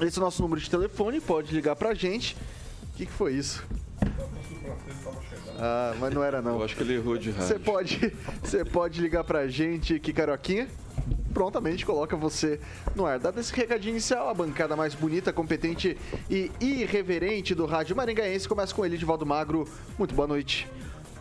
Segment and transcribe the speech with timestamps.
[0.00, 2.36] Esse é o nosso número de telefone, pode ligar pra gente.
[2.82, 3.64] O que, que foi isso?
[5.58, 6.58] Ah, mas não era não.
[6.58, 7.46] Eu acho que ele errou de rádio.
[7.46, 10.68] Você pode, você pode ligar pra gente, que caroquinha?
[11.34, 12.60] prontamente coloca você
[12.94, 13.18] no ar.
[13.18, 15.98] Dado esse recadinho inicial, a bancada mais bonita, competente
[16.30, 19.68] e irreverente do rádio maringaense começa com ele, Divaldo Magro.
[19.98, 20.68] Muito boa noite.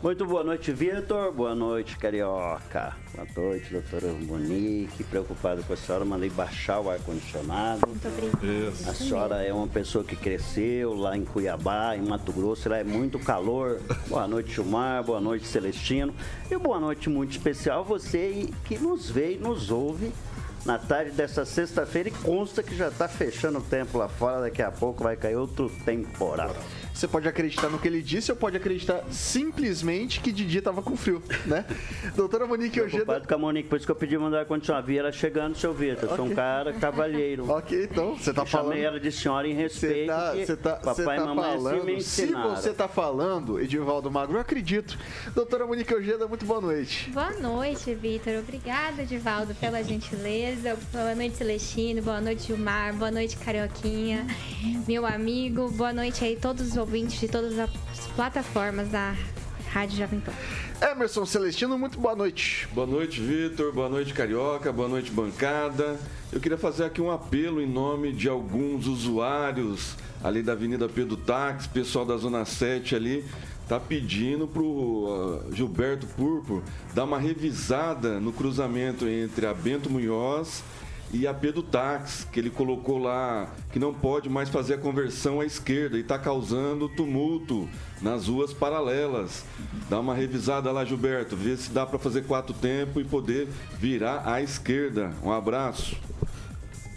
[0.04, 1.32] Muito boa noite, Vitor.
[1.32, 2.94] Boa noite, Carioca.
[3.16, 5.02] Boa noite, doutora Monique.
[5.02, 7.88] Preocupado com a senhora, mandei baixar o ar-condicionado.
[7.88, 8.92] Muito obrigada.
[8.92, 12.68] A senhora é uma pessoa que cresceu lá em Cuiabá, em Mato Grosso.
[12.68, 13.80] Lá é muito calor.
[14.10, 15.06] Boa noite, Gilmar.
[15.06, 16.14] Boa noite, Celestino.
[16.52, 20.12] E boa noite muito especial a você que nos vê e nos ouve
[20.66, 24.42] na tarde dessa sexta-feira e consta que já está fechando o tempo lá fora.
[24.42, 26.54] Daqui a pouco vai cair outro temporal.
[26.94, 30.96] Você pode acreditar no que ele disse ou pode acreditar simplesmente que Didi tava com
[30.96, 31.66] frio, né?
[32.16, 33.22] Doutora Monique Ojeda...
[33.22, 34.86] com a Monique, por isso que eu pedi mandar ar-condicionado.
[34.86, 36.06] Vi ela chegando, seu Vitor.
[36.06, 36.16] Okay.
[36.16, 37.50] Sou um cara cavalheiro.
[37.50, 38.68] ok, então, você tá eu falando...
[38.74, 40.14] Chamei ela de senhora em respeito.
[40.36, 41.96] Você tá, tá, papai tá e mamãe assim falando...
[41.96, 44.98] assim Se você tá falando, Edivaldo Magro, eu acredito.
[45.34, 47.10] Doutora Monique Ojeda, muito boa noite.
[47.10, 48.36] Boa noite, Vitor.
[48.40, 50.78] Obrigada, Edivaldo, pela gentileza.
[50.92, 52.02] Boa noite, Celestino.
[52.04, 52.94] Boa noite, Gilmar.
[52.94, 54.28] Boa noite, Carioquinha.
[54.88, 55.72] Meu amigo.
[55.72, 57.70] Boa noite aí, todos os ouvintes de todas as
[58.14, 59.16] plataformas da
[59.72, 60.34] Rádio Jovem Pan.
[60.82, 62.68] Emerson Celestino, muito boa noite.
[62.74, 63.72] Boa noite, Vitor.
[63.72, 64.72] Boa noite, Carioca.
[64.72, 65.98] Boa noite, bancada.
[66.32, 71.16] Eu queria fazer aqui um apelo em nome de alguns usuários ali da Avenida Pedro
[71.16, 73.26] Táxi, pessoal da Zona 7 ali,
[73.68, 76.62] tá pedindo pro uh, Gilberto Purpo
[76.94, 80.64] dar uma revisada no cruzamento entre a Bento Munhoz
[81.14, 85.40] e a Pedro Tax, que ele colocou lá que não pode mais fazer a conversão
[85.40, 87.70] à esquerda e está causando tumulto
[88.02, 89.46] nas ruas paralelas.
[89.88, 93.48] Dá uma revisada lá, Gilberto, vê se dá para fazer quatro tempos e poder
[93.80, 95.14] virar à esquerda.
[95.24, 95.96] Um abraço.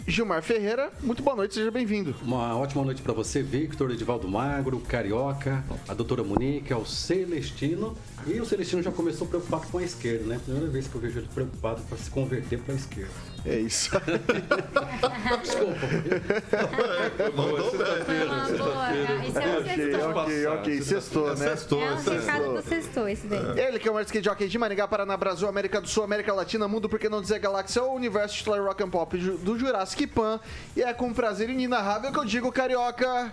[0.09, 2.15] Gilmar Ferreira, muito boa noite, seja bem-vindo.
[2.23, 7.97] Uma ótima noite para você, Victor, Edivaldo Magro, Carioca, a doutora Monique, ao Celestino.
[8.27, 10.41] E o Celestino já começou preocupado com a esquerda, né?
[10.43, 13.13] Primeira vez que eu vejo ele preocupado para se converter para a esquerda.
[13.45, 13.91] É isso.
[15.43, 15.77] Desculpa.
[17.37, 19.27] Mandou sexta-feira, sexta-feira.
[19.27, 20.11] Isso é um sextou.
[20.11, 21.37] Ok, ok, sextou, né?
[21.37, 23.61] Sextou, é um recado do sextou esse daí.
[23.61, 26.35] Ele que é o Marquês de Jockey de Maringá, Paraná, Brasil, América do Sul, América
[26.35, 30.05] Latina, Mundo, por que não dizer Galáxia, o universo titular Rock and Pop do Jurassic
[30.09, 30.41] Pan.
[30.77, 33.33] E é com prazer inenarrável que eu digo, Carioca,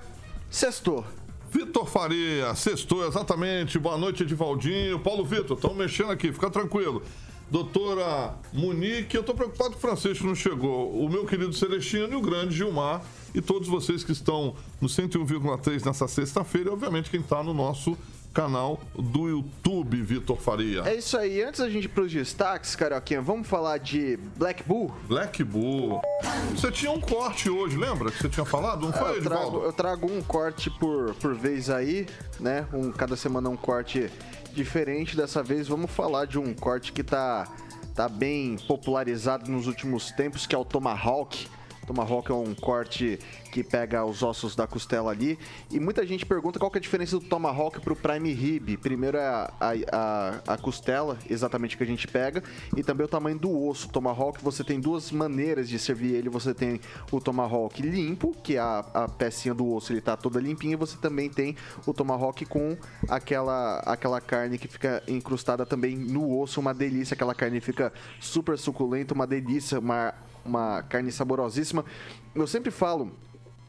[0.52, 1.04] sextou.
[1.54, 3.78] Vitor Faria, sextou, exatamente.
[3.78, 4.98] Boa noite, Edivaldinho.
[4.98, 7.04] Paulo Vitor, estamos mexendo aqui, fica tranquilo.
[7.48, 10.92] Doutora Monique, eu estou preocupado que o Francisco não chegou.
[11.00, 13.04] O meu querido Celestino e o grande Gilmar
[13.36, 17.96] e todos vocês que estão no 101,3 nessa sexta-feira e, obviamente, quem está no nosso
[18.34, 20.82] canal do YouTube, Vitor Faria.
[20.86, 21.44] É isso aí.
[21.44, 24.92] Antes da gente ir pros destaques, Carioquinha, vamos falar de Black Bull?
[25.08, 26.02] Black Bull.
[26.52, 28.88] Você tinha um corte hoje, lembra que você tinha falado?
[28.88, 29.66] Não foi, eu trago, Edivaldo?
[29.66, 32.08] eu trago um corte por, por vez aí,
[32.40, 32.68] né?
[32.74, 34.10] Um, cada semana um corte
[34.54, 35.16] diferente.
[35.16, 37.48] Dessa vez vamos falar de um corte que tá,
[37.94, 41.48] tá bem popularizado nos últimos tempos, que é o Tomahawk.
[41.86, 43.20] Tomahawk é um corte
[43.54, 45.38] que pega os ossos da costela ali.
[45.70, 48.78] E muita gente pergunta qual que é a diferença do Tomahawk pro Prime Rib.
[48.78, 49.54] Primeiro é a,
[49.92, 52.44] a, a, costela, exatamente que a gente pega,
[52.76, 53.88] e também o tamanho do osso.
[53.88, 56.30] O Tomahawk, você tem duas maneiras de servir ele.
[56.30, 60.40] Você tem o Tomahawk limpo, que é a, a pecinha do osso ele tá toda
[60.40, 61.56] limpinha, e você também tem
[61.86, 62.76] o Tomahawk com
[63.08, 67.14] aquela, aquela carne que fica incrustada também no osso, uma delícia.
[67.14, 70.12] Aquela carne fica super suculenta, uma delícia, uma
[70.46, 71.86] uma carne saborosíssima.
[72.36, 73.14] Eu sempre falo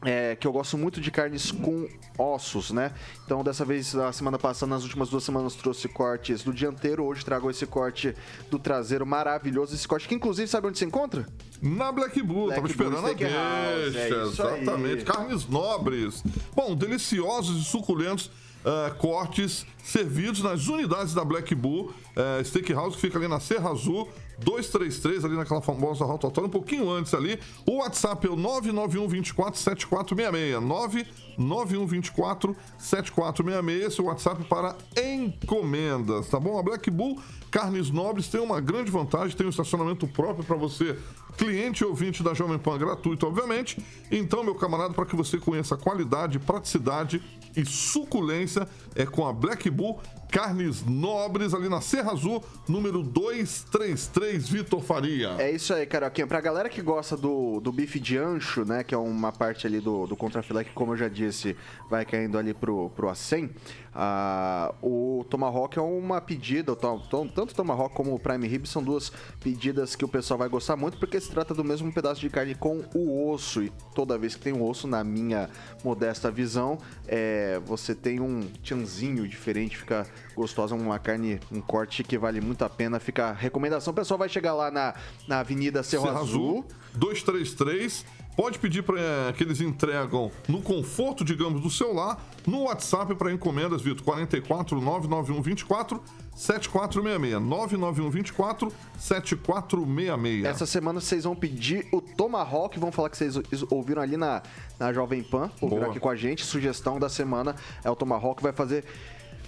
[0.03, 1.87] é, que eu gosto muito de carnes com
[2.17, 2.91] ossos, né?
[3.25, 7.03] Então, dessa vez, na semana passada, nas últimas duas semanas, trouxe cortes do dianteiro.
[7.03, 8.15] Hoje trago esse corte
[8.49, 9.73] do traseiro maravilhoso.
[9.73, 11.25] Esse corte que, inclusive, sabe onde se encontra?
[11.61, 14.15] Na Black Bull, Black tava Bull esperando a Steakhouse, deixa.
[14.15, 14.61] é isso aí.
[14.61, 15.05] exatamente.
[15.05, 16.23] Carnes nobres.
[16.55, 18.29] Bom, deliciosos e suculentos
[18.65, 23.69] ah, cortes servidos nas unidades da Black Bull eh, Steakhouse, que fica ali na Serra
[23.69, 24.09] Azul.
[24.39, 27.39] 233, ali naquela famosa rotatória, um pouquinho antes ali.
[27.65, 30.61] O WhatsApp é o 991 24 7466.
[30.61, 33.85] 991 24 7466.
[33.85, 36.57] Esse é o WhatsApp para encomendas, tá bom?
[36.57, 37.19] A Black Bull
[37.55, 40.97] Carnes Nobres tem uma grande vantagem, tem um estacionamento próprio para você,
[41.37, 43.77] cliente e ouvinte da Jovem Pan, gratuito, obviamente.
[44.11, 47.21] Então, meu camarada, para que você conheça a qualidade, praticidade
[47.55, 50.01] e suculência, é com a Black Bull
[50.35, 55.33] Carnes Nobres, ali na Serra Azul, número 233, Vitor Faria.
[55.39, 56.27] É isso aí, Carioquinha.
[56.27, 58.83] Pra galera que gosta do, do bife de ancho, né?
[58.83, 61.55] Que é uma parte ali do, do contrafilé que, como eu já disse,
[61.89, 63.49] vai caindo ali pro, pro acém.
[63.97, 69.09] Ah, o Tomahawk é uma pedida, tanto o Tomahawk como o Prime Rib são duas
[69.39, 72.55] pedidas que o pessoal vai gostar muito, porque se trata do mesmo pedaço de carne
[72.55, 73.63] com o osso.
[73.63, 75.49] E toda vez que tem um osso, na minha
[75.81, 76.77] modesta visão,
[77.07, 80.05] é, você tem um tchanzinho diferente, fica
[80.35, 82.99] gostosa, uma carne, um corte que vale muito a pena.
[82.99, 83.93] Fica a recomendação.
[83.93, 84.93] O pessoal vai chegar lá na,
[85.27, 86.19] na Avenida Serra Azul.
[86.19, 86.65] Azul
[86.95, 88.05] 233.
[88.35, 93.31] Pode pedir para que eles entregam no conforto, digamos, do seu lar, no WhatsApp para
[93.31, 96.03] encomendas, Vitor, 44 991 24
[96.35, 97.41] 7466.
[97.41, 100.45] 991 24 7466.
[100.45, 103.35] Essa semana vocês vão pedir o Tomahawk, vão falar que vocês
[103.69, 104.43] ouviram ali na,
[104.77, 105.91] na Jovem Pan, ouviram Boa.
[105.91, 106.43] aqui com a gente.
[106.43, 107.55] Sugestão da semana
[107.85, 108.83] é o Tomahawk, vai fazer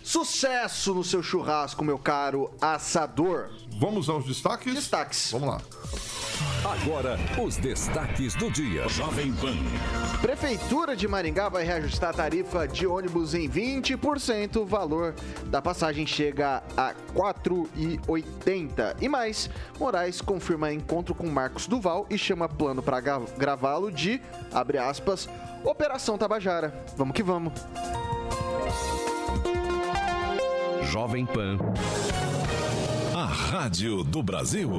[0.07, 3.49] sucesso no seu churrasco, meu caro assador.
[3.77, 4.73] Vamos aos destaques?
[4.73, 5.31] Destaques.
[5.33, 5.61] Vamos lá.
[6.63, 8.87] Agora, os destaques do dia.
[8.87, 9.57] Jovem Pan.
[10.21, 14.61] Prefeitura de Maringá vai reajustar a tarifa de ônibus em 20%.
[14.61, 15.13] O valor
[15.47, 18.95] da passagem chega a R$ 4,80.
[19.01, 24.21] E mais, Moraes confirma encontro com Marcos Duval e chama plano para gravá-lo de,
[24.53, 25.27] abre aspas,
[25.65, 26.85] Operação Tabajara.
[26.95, 27.51] Vamos que vamos.
[30.91, 31.57] Jovem Pan.
[33.13, 34.71] A Rádio do Brasil.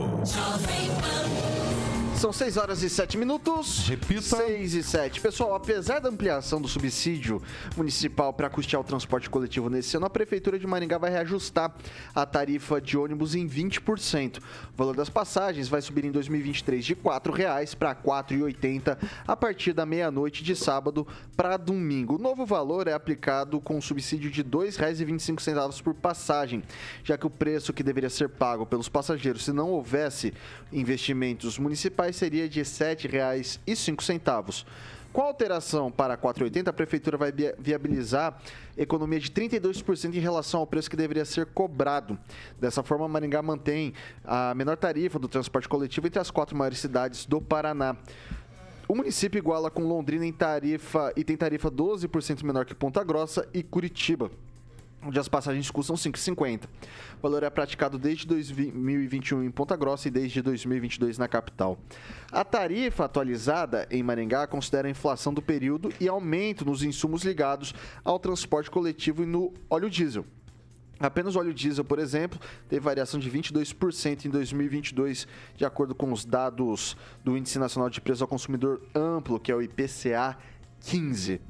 [2.19, 3.88] São 6 horas e 7 minutos.
[3.88, 4.23] Repita.
[4.23, 5.20] 6 e 7.
[5.20, 7.41] Pessoal, apesar da ampliação do subsídio
[7.76, 11.73] municipal para custear o transporte coletivo nesse ano, a Prefeitura de Maringá vai reajustar
[12.12, 14.38] a tarifa de ônibus em 20%.
[14.38, 14.43] O
[14.76, 19.73] valor das passagens vai subir em 2023 de R$ 4,00 para R$ 4,80 a partir
[19.73, 21.06] da meia-noite de sábado
[21.37, 22.17] para domingo.
[22.17, 26.65] O novo valor é aplicado com um subsídio de R$ 2,25 por passagem,
[27.05, 30.34] já que o preço que deveria ser pago pelos passageiros se não houvesse
[30.72, 34.65] investimentos municipais seria de R$ 7,05.
[35.12, 38.38] Com a alteração para 4,80, a prefeitura vai via- viabilizar
[38.77, 42.19] economia de 32% em relação ao preço que deveria ser cobrado.
[42.60, 47.24] Dessa forma, Maringá mantém a menor tarifa do transporte coletivo entre as quatro maiores cidades
[47.24, 47.96] do Paraná.
[48.86, 53.48] O município iguala com Londrina em tarifa e tem tarifa 12% menor que Ponta Grossa
[53.53, 54.31] e Curitiba
[55.02, 56.64] onde as passagens custam R$ 5,50.
[56.64, 56.69] O
[57.22, 61.78] valor é praticado desde 2021 em Ponta Grossa e desde 2022 na capital.
[62.32, 67.74] A tarifa atualizada em Maringá considera a inflação do período e aumento nos insumos ligados
[68.05, 70.24] ao transporte coletivo e no óleo diesel.
[71.00, 76.12] Apenas o óleo diesel, por exemplo, teve variação de 22% em 2022, de acordo com
[76.12, 80.36] os dados do Índice Nacional de Preço ao Consumidor Amplo, que é o IPCA
[80.81, 81.40] 15.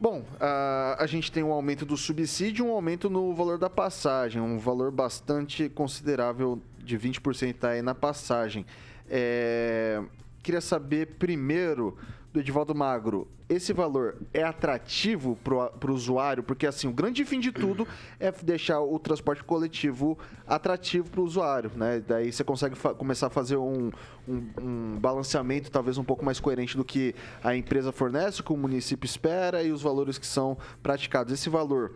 [0.00, 3.70] Bom, a, a gente tem um aumento do subsídio e um aumento no valor da
[3.70, 8.66] passagem, um valor bastante considerável de 20% aí na passagem.
[9.08, 10.02] É,
[10.42, 11.96] queria saber primeiro
[12.34, 16.42] do Edivaldo Magro, esse valor é atrativo para o usuário?
[16.42, 17.86] Porque, assim, o grande fim de tudo
[18.18, 22.02] é deixar o transporte coletivo atrativo para o usuário, né?
[22.04, 23.92] Daí você consegue começar a fazer um,
[24.26, 28.52] um, um, balanceamento talvez um pouco mais coerente do que a empresa fornece, o que
[28.52, 31.32] o município espera e os valores que são praticados.
[31.32, 31.92] Esse valor,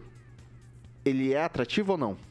[1.05, 2.28] ele é atrativo ou não?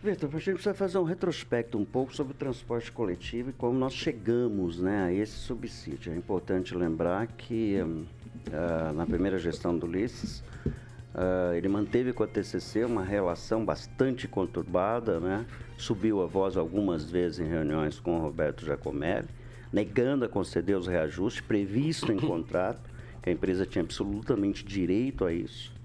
[0.00, 3.76] Vitor, a gente precisa fazer um retrospecto um pouco sobre o transporte coletivo e como
[3.76, 6.12] nós chegamos né, a esse subsídio.
[6.12, 10.38] É importante lembrar que uh, na primeira gestão do Ulisses,
[10.68, 15.44] uh, ele manteve com a TCC uma relação bastante conturbada, né?
[15.76, 19.26] subiu a voz algumas vezes em reuniões com o Roberto Giacomelli,
[19.72, 22.88] negando a conceder os reajustes previstos em contrato,
[23.20, 25.76] que a empresa tinha absolutamente direito a isso.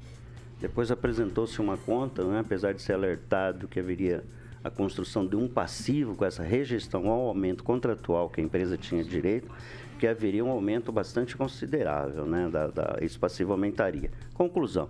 [0.63, 4.24] Depois apresentou-se uma conta, né, apesar de ser alertado que haveria
[4.63, 9.03] a construção de um passivo com essa rejeição ao aumento contratual que a empresa tinha
[9.03, 9.51] direito,
[10.00, 14.10] que haveria um aumento bastante considerável, né, da, da, esse passivo aumentaria.
[14.36, 14.88] Conclusão,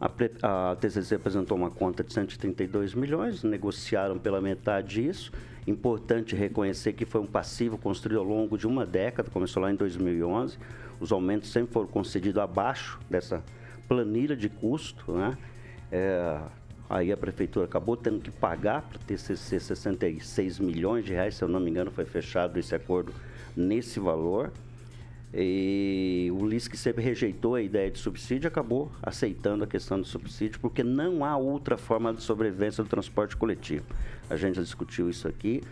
[0.00, 5.30] a, a TCC apresentou uma conta de 132 milhões, negociaram pela metade disso.
[5.66, 9.76] Importante reconhecer que foi um passivo construído ao longo de uma década, começou lá em
[9.76, 10.56] 2011.
[10.98, 13.44] Os aumentos sempre foram concedidos abaixo dessa
[13.88, 15.36] planilha de custo, né?
[15.90, 16.40] É,
[16.88, 21.44] aí a prefeitura acabou tendo que pagar para o TCC 66 milhões de reais, se
[21.44, 23.12] eu não me engano, foi fechado esse acordo
[23.56, 24.52] nesse valor.
[25.34, 30.06] E o LIS, que sempre rejeitou a ideia de subsídio, acabou aceitando a questão do
[30.06, 33.86] subsídio, porque não há outra forma de sobrevivência do transporte coletivo.
[34.28, 35.62] A gente já discutiu isso aqui.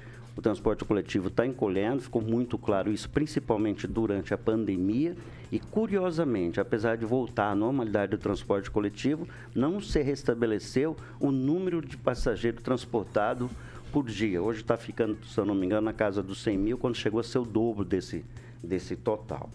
[0.40, 5.14] O transporte coletivo está encolhendo, ficou muito claro isso, principalmente durante a pandemia.
[5.52, 11.82] E, curiosamente, apesar de voltar à normalidade do transporte coletivo, não se restabeleceu o número
[11.82, 13.50] de passageiros transportados
[13.92, 14.42] por dia.
[14.42, 17.20] Hoje está ficando, se eu não me engano, na casa dos 100 mil, quando chegou
[17.20, 18.25] a ser o dobro desse,
[18.64, 19.50] desse total.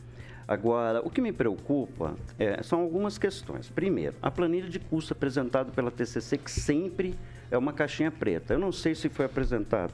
[0.48, 3.72] Agora, o que me preocupa é, são algumas questões.
[3.72, 7.16] Primeiro, a planilha de custo apresentada pela TCC, que sempre
[7.50, 8.54] é uma caixinha preta.
[8.54, 9.92] Eu não sei se foi apresentado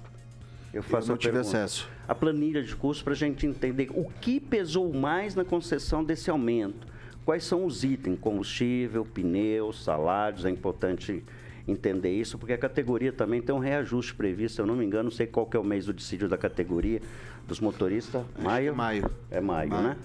[0.73, 1.57] eu faço eu não tive pergunta.
[1.57, 1.89] acesso.
[2.07, 6.29] A planilha de custo para a gente entender o que pesou mais na concessão desse
[6.29, 6.87] aumento.
[7.25, 8.17] Quais são os itens?
[8.19, 10.45] Combustível, pneus, salários.
[10.45, 11.23] É importante
[11.67, 14.55] entender isso, porque a categoria também tem um reajuste previsto.
[14.55, 16.37] Se eu não me engano, não sei qual que é o mês do dissídio da
[16.37, 17.01] categoria
[17.47, 18.23] dos motoristas.
[18.39, 18.69] Maio?
[18.69, 19.11] É maio.
[19.29, 19.83] É maio, maio.
[19.83, 19.97] né?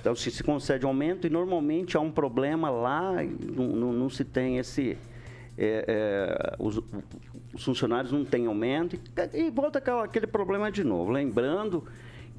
[0.00, 3.14] Então, se se concede aumento e normalmente há um problema lá,
[3.54, 4.96] não, não, não se tem esse,
[5.58, 6.80] é, é, os,
[7.52, 11.10] os, funcionários não têm aumento e, e volta aquele problema de novo.
[11.10, 11.84] Lembrando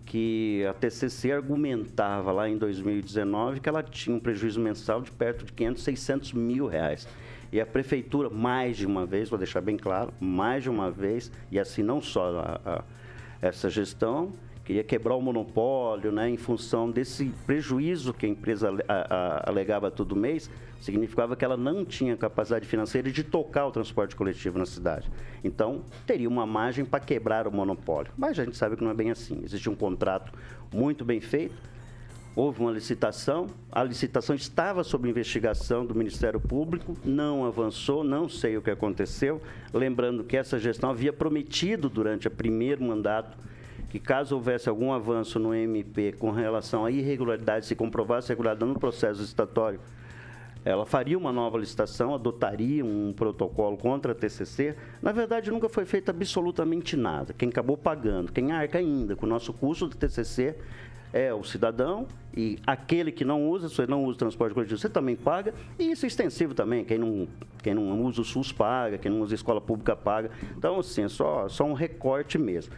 [0.05, 5.45] que a TCC argumentava lá em 2019 que ela tinha um prejuízo mensal de perto
[5.45, 7.07] de 500, 600 mil reais.
[7.51, 11.31] E a prefeitura, mais de uma vez, vou deixar bem claro, mais de uma vez,
[11.51, 12.83] e assim não só a, a,
[13.41, 14.31] essa gestão,
[14.69, 19.89] queria quebrar o monopólio, né, em função desse prejuízo que a empresa a, a, alegava
[19.89, 20.47] todo mês,
[20.79, 25.09] significava que ela não tinha capacidade financeira de tocar o transporte coletivo na cidade.
[25.43, 28.11] Então, teria uma margem para quebrar o monopólio.
[28.15, 29.41] Mas a gente sabe que não é bem assim.
[29.43, 30.31] Existe um contrato
[30.71, 31.55] muito bem feito,
[32.35, 38.55] houve uma licitação, a licitação estava sob investigação do Ministério Público, não avançou, não sei
[38.55, 39.41] o que aconteceu.
[39.73, 43.48] Lembrando que essa gestão havia prometido durante o primeiro mandato
[43.89, 48.79] que caso houvesse algum avanço no MP com relação a irregularidade, se comprovasse irregularidade no
[48.79, 49.79] processo licitatório,
[50.63, 54.75] ela faria uma nova licitação, adotaria um protocolo contra a TCC.
[55.01, 57.33] Na verdade, nunca foi feito absolutamente nada.
[57.33, 60.55] Quem acabou pagando, quem arca ainda com o nosso custo do TCC
[61.11, 64.89] é o cidadão e aquele que não usa, você não usa o transporte coletivo, você
[64.89, 65.53] também paga.
[65.79, 67.27] E isso é extensivo também, quem não,
[67.63, 70.29] quem não usa o SUS paga, quem não usa a escola pública paga.
[70.55, 72.73] Então, assim, é só, só um recorte mesmo.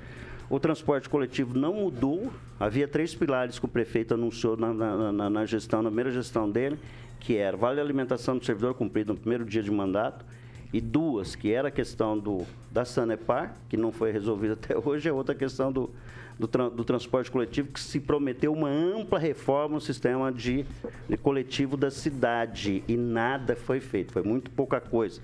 [0.51, 2.29] O transporte coletivo não mudou.
[2.60, 6.51] Havia três pilares que o prefeito anunciou na, na, na, na gestão, na primeira gestão
[6.51, 6.77] dele,
[7.22, 10.25] que era vale alimentação do servidor cumprido no primeiro dia de mandato,
[10.74, 15.08] e duas, que era a questão do, da Sanepar, que não foi resolvida até hoje,
[15.08, 15.89] é outra questão do,
[16.38, 20.65] do, do, transporte coletivo, que se prometeu uma ampla reforma no sistema de,
[21.08, 25.22] de coletivo da cidade, e nada foi feito, foi muito pouca coisa.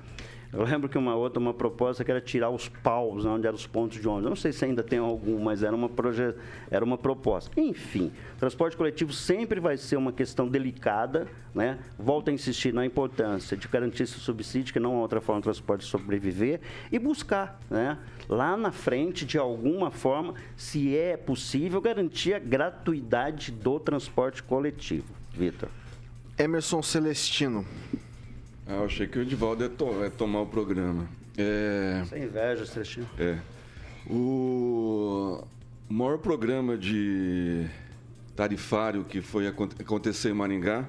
[0.51, 3.55] Eu lembro que uma outra, uma proposta que era tirar os paus, né, onde eram
[3.55, 4.29] os pontos de ônibus.
[4.29, 6.33] Não sei se ainda tem algum, mas era uma, proje...
[6.71, 7.59] era uma proposta.
[7.59, 11.79] Enfim, transporte coletivo sempre vai ser uma questão delicada, né?
[11.99, 15.45] Volto a insistir na importância de garantir esse subsídio, que não há outra forma de
[15.45, 16.61] transporte sobreviver,
[16.91, 17.97] e buscar, né?
[18.29, 25.13] Lá na frente, de alguma forma, se é possível, garantir a gratuidade do transporte coletivo.
[25.33, 25.69] Vitor.
[26.37, 27.65] Emerson Celestino.
[28.67, 31.07] Ah, eu achei que o Edivaldo ia, to ia tomar o programa.
[31.37, 32.03] É...
[32.09, 33.07] Sem inveja, Celestino.
[33.17, 33.37] É.
[34.09, 35.43] O
[35.89, 37.65] maior programa de
[38.35, 40.85] tarifário que foi acontecer em Maringá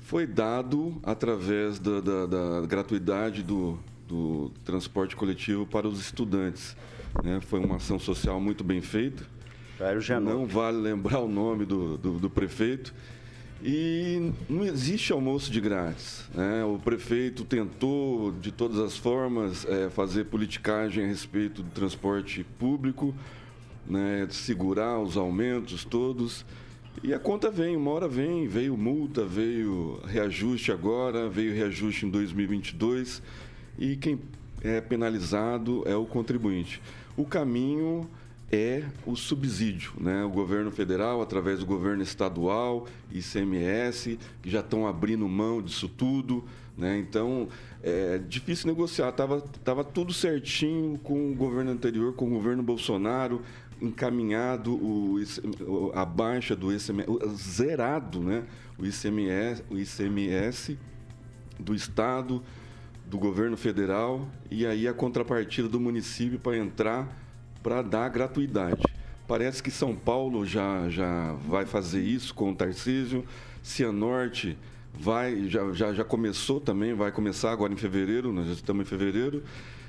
[0.00, 6.76] foi dado através da, da, da gratuidade do, do transporte coletivo para os estudantes.
[7.22, 7.40] Né?
[7.40, 9.24] Foi uma ação social muito bem feita.
[10.34, 12.94] Não vale lembrar o nome do, do, do, prefeito.
[13.66, 16.28] E não existe almoço de grátis.
[16.34, 16.62] Né?
[16.64, 23.14] O prefeito tentou, de todas as formas, é, fazer politicagem a respeito do transporte público,
[23.86, 24.28] né?
[24.30, 26.44] segurar os aumentos todos.
[27.02, 32.10] E a conta vem, uma hora vem, veio multa, veio reajuste agora, veio reajuste em
[32.10, 33.22] 2022
[33.78, 34.20] e quem
[34.62, 36.82] é penalizado é o contribuinte.
[37.16, 38.10] O caminho
[38.54, 40.24] é o subsídio, né?
[40.24, 46.44] O governo federal, através do governo estadual, ICMS, que já estão abrindo mão disso tudo,
[46.76, 46.98] né?
[46.98, 47.48] Então,
[47.82, 49.12] é difícil negociar.
[49.12, 53.42] Tava, tava tudo certinho com o governo anterior, com o governo Bolsonaro,
[53.80, 55.18] encaminhado o,
[55.94, 58.44] a baixa do ICMS, zerado, né?
[58.78, 60.78] O ICMS, o ICMS
[61.58, 62.42] do Estado,
[63.06, 67.23] do governo federal, e aí a contrapartida do município para entrar
[67.64, 68.82] para dar gratuidade.
[69.26, 73.24] Parece que São Paulo já, já vai fazer isso com o Tarcísio,
[73.62, 74.58] Cianorte
[74.92, 78.88] vai, já, já, já começou também, vai começar agora em fevereiro, nós já estamos em
[78.88, 79.42] fevereiro.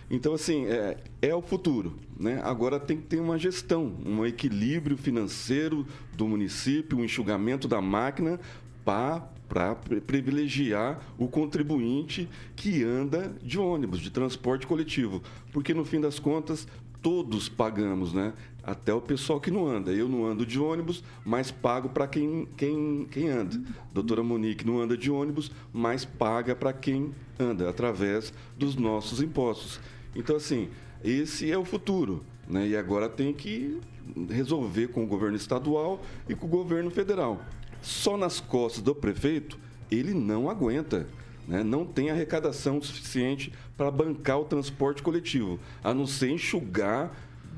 [0.09, 1.97] Então, assim, é, é o futuro.
[2.17, 2.39] Né?
[2.43, 8.39] Agora tem que ter uma gestão, um equilíbrio financeiro do município, um enxugamento da máquina
[8.85, 15.21] para privilegiar o contribuinte que anda de ônibus, de transporte coletivo.
[15.51, 16.67] Porque, no fim das contas,
[17.05, 18.33] todos pagamos, né?
[18.63, 19.91] Até o pessoal que não anda.
[19.91, 23.61] Eu não ando de ônibus, mas pago para quem, quem, quem anda.
[23.93, 29.79] Doutora Monique não anda de ônibus, mas paga para quem anda, através dos nossos impostos.
[30.15, 30.67] Então, assim,
[31.03, 32.23] esse é o futuro.
[32.49, 32.69] Né?
[32.69, 33.79] E agora tem que
[34.27, 37.39] resolver com o governo estadual e com o governo federal.
[37.83, 39.59] Só nas costas do prefeito,
[39.91, 41.05] ele não aguenta
[41.47, 47.11] né, não tem arrecadação suficiente para bancar o transporte coletivo, a não ser enxugar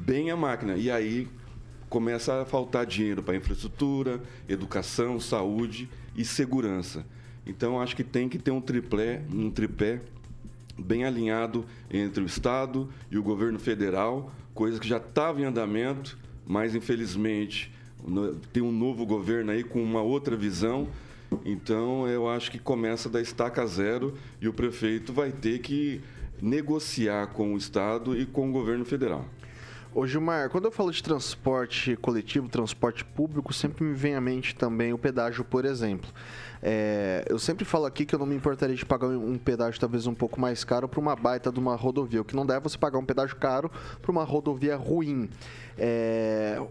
[0.06, 0.76] bem a máquina.
[0.76, 1.28] E aí
[1.90, 7.06] começa a faltar dinheiro para infraestrutura, educação, saúde e segurança.
[7.46, 10.02] Então acho que tem que ter um triplé, um tripé
[10.78, 16.18] bem alinhado entre o Estado e o governo federal, coisa que já estava em andamento,
[16.46, 17.74] mas infelizmente
[18.54, 20.88] tem um novo governo aí com uma outra visão
[21.46, 26.02] então, eu acho que começa da estaca zero e o prefeito vai ter que
[26.42, 29.26] negociar com o Estado e com o governo federal.
[29.94, 34.54] Ô Gilmar, quando eu falo de transporte coletivo, transporte público, sempre me vem à mente
[34.54, 36.10] também o pedágio, por exemplo.
[36.62, 40.06] É, eu sempre falo aqui que eu não me importaria de pagar um pedágio talvez
[40.06, 42.22] um pouco mais caro para uma baita de uma rodovia.
[42.22, 45.30] O que não deve é você pagar um pedágio caro para uma rodovia ruim.
[45.78, 46.62] É,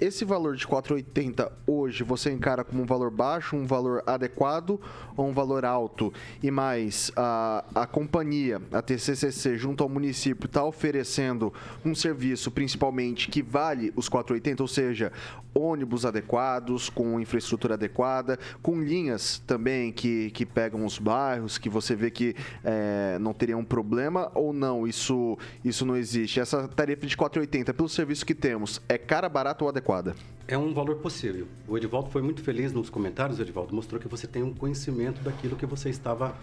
[0.00, 4.80] esse valor de 4,80 hoje você encara como um valor baixo, um valor adequado
[5.16, 6.12] ou um valor alto?
[6.42, 11.52] E mais, a, a companhia, a TCCC, junto ao município, está oferecendo
[11.84, 15.12] um serviço principalmente que vale os 4,80, ou seja,
[15.54, 21.96] ônibus adequados, com infraestrutura adequada, com linhas também que, que pegam os bairros, que você
[21.96, 24.86] vê que é, não teria um problema ou não?
[24.86, 26.40] Isso, isso não existe.
[26.40, 29.85] Essa tarifa de 4,80 pelo serviço que temos é cara, barato ou adequado?
[29.86, 30.16] Adequada?
[30.48, 31.46] É um valor possível.
[31.66, 35.56] O Edivaldo foi muito feliz nos comentários, Edivaldo, mostrou que você tem um conhecimento daquilo
[35.56, 36.36] que você estava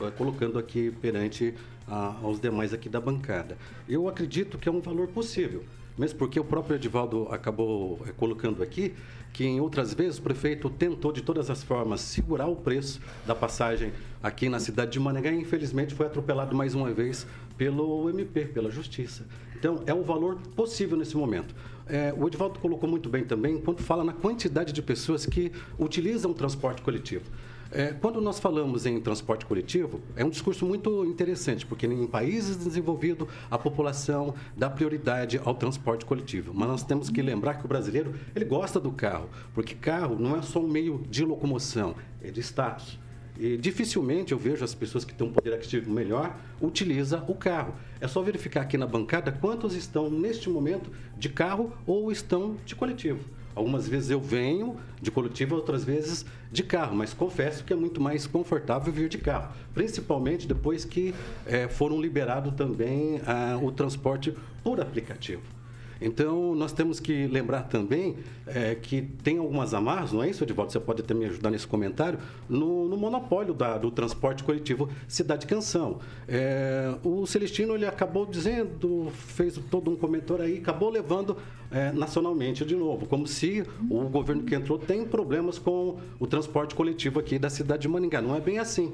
[0.00, 1.54] uh, colocando aqui perante
[1.86, 3.56] uh, aos demais aqui da bancada.
[3.88, 5.64] Eu acredito que é um valor possível,
[5.96, 8.94] mesmo porque o próprio Edivaldo acabou uh, colocando aqui
[9.32, 13.34] que em outras vezes o prefeito tentou de todas as formas segurar o preço da
[13.34, 18.46] passagem aqui na cidade de Manegá e infelizmente foi atropelado mais uma vez pelo MP,
[18.46, 19.26] pela Justiça.
[19.54, 21.54] Então é um valor possível nesse momento.
[21.88, 26.32] É, o Edvaldo colocou muito bem também quando fala na quantidade de pessoas que utilizam
[26.32, 27.30] o transporte coletivo.
[27.70, 32.56] É, quando nós falamos em transporte coletivo, é um discurso muito interessante, porque em países
[32.56, 36.52] desenvolvidos a população dá prioridade ao transporte coletivo.
[36.54, 40.36] Mas nós temos que lembrar que o brasileiro ele gosta do carro, porque carro não
[40.36, 42.98] é só um meio de locomoção, é de status.
[43.38, 47.74] E dificilmente eu vejo as pessoas que têm um poder aquisitivo melhor utiliza o carro.
[48.00, 52.74] É só verificar aqui na bancada quantos estão neste momento de carro ou estão de
[52.74, 53.20] coletivo.
[53.54, 58.02] Algumas vezes eu venho de coletivo, outras vezes de carro, mas confesso que é muito
[58.02, 61.14] mais confortável vir de carro, principalmente depois que
[61.46, 65.55] é, foram liberado também ah, o transporte por aplicativo.
[66.00, 70.72] Então, nós temos que lembrar também é, que tem algumas amarras, não é isso, Edivaldo?
[70.72, 75.46] Você pode até me ajudar nesse comentário, no, no monopólio da, do transporte coletivo Cidade
[75.46, 75.98] Canção.
[76.28, 81.36] É, o Celestino ele acabou dizendo, fez todo um comentário aí, acabou levando
[81.70, 86.74] é, nacionalmente de novo, como se o governo que entrou tem problemas com o transporte
[86.74, 88.20] coletivo aqui da cidade de Maningá.
[88.20, 88.92] Não é bem assim.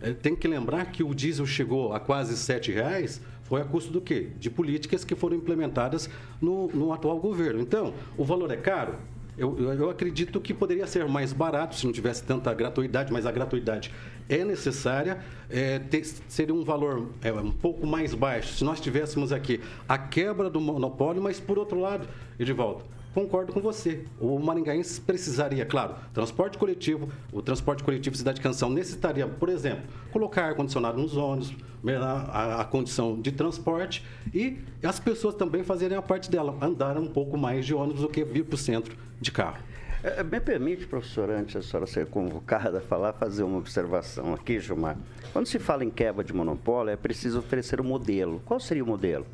[0.00, 3.20] É, tem que lembrar que o diesel chegou a quase R$ reais
[3.52, 4.28] foi a custo do quê?
[4.38, 6.08] De políticas que foram implementadas
[6.40, 7.60] no, no atual governo.
[7.60, 8.94] Então, o valor é caro?
[9.36, 13.30] Eu, eu, acredito que poderia ser mais barato se não tivesse tanta gratuidade, mas a
[13.30, 13.92] gratuidade
[14.26, 19.32] é necessária, é, ter, seria um valor é, um pouco mais baixo se nós tivéssemos
[19.32, 22.08] aqui a quebra do monopólio, mas por outro lado,
[22.40, 22.82] Edivaldo,
[23.14, 24.04] concordo com você.
[24.20, 30.46] O maringaense precisaria, claro, transporte coletivo, o transporte coletivo Cidade Canção necessitaria, por exemplo, colocar
[30.46, 36.02] ar-condicionado nos ônibus, melhorar a, a, condição de transporte e as pessoas também fazerem a
[36.02, 39.32] parte dela, andar um pouco mais de ônibus do que vir para o centro de
[39.32, 39.58] carro.
[40.04, 44.34] É, é, me permite, professor, antes da senhora ser convocada a falar, fazer uma observação
[44.34, 44.96] aqui, Gilmar.
[45.32, 48.42] Quando se fala em quebra de monopólio, é preciso oferecer um modelo.
[48.44, 49.24] Qual seria o modelo?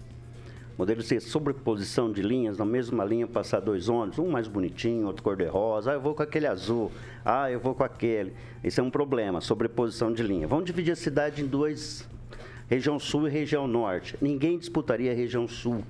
[0.78, 5.24] Modelo seria sobreposição de linhas, na mesma linha passar dois ônibus, um mais bonitinho, outro
[5.24, 6.92] cor-de-rosa, ah, eu vou com aquele azul,
[7.24, 8.32] ah, eu vou com aquele.
[8.62, 10.46] Isso é um problema, sobreposição de linha.
[10.46, 12.08] Vamos dividir a cidade em duas,
[12.68, 14.16] região sul e região norte.
[14.22, 15.82] Ninguém disputaria a região sul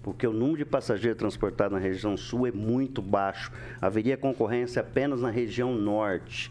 [0.00, 3.52] porque o número de passageiros transportados na região sul é muito baixo.
[3.80, 6.50] Haveria concorrência apenas na região norte.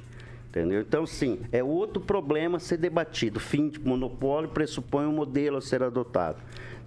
[0.50, 0.82] Entendeu?
[0.82, 3.40] Então, sim, é outro problema a ser debatido.
[3.40, 6.38] Fim de monopólio pressupõe um modelo a ser adotado.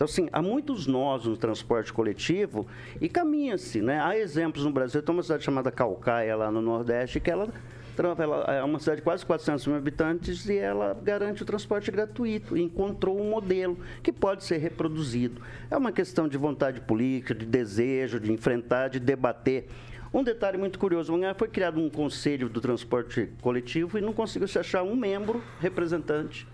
[0.01, 2.67] Então, sim, há muitos nós no transporte coletivo
[3.03, 4.01] e caminha-se, né?
[4.01, 7.53] Há exemplos no Brasil, tem uma cidade chamada Calcaia, lá no Nordeste, que ela
[7.99, 12.57] ela é uma cidade de quase 400 mil habitantes e ela garante o transporte gratuito.
[12.57, 15.43] Encontrou um modelo que pode ser reproduzido.
[15.71, 19.69] É uma questão de vontade política, de desejo, de enfrentar, de debater.
[20.15, 24.59] Um detalhe muito curioso, foi criado um conselho do transporte coletivo e não conseguiu se
[24.59, 26.47] achar um membro representante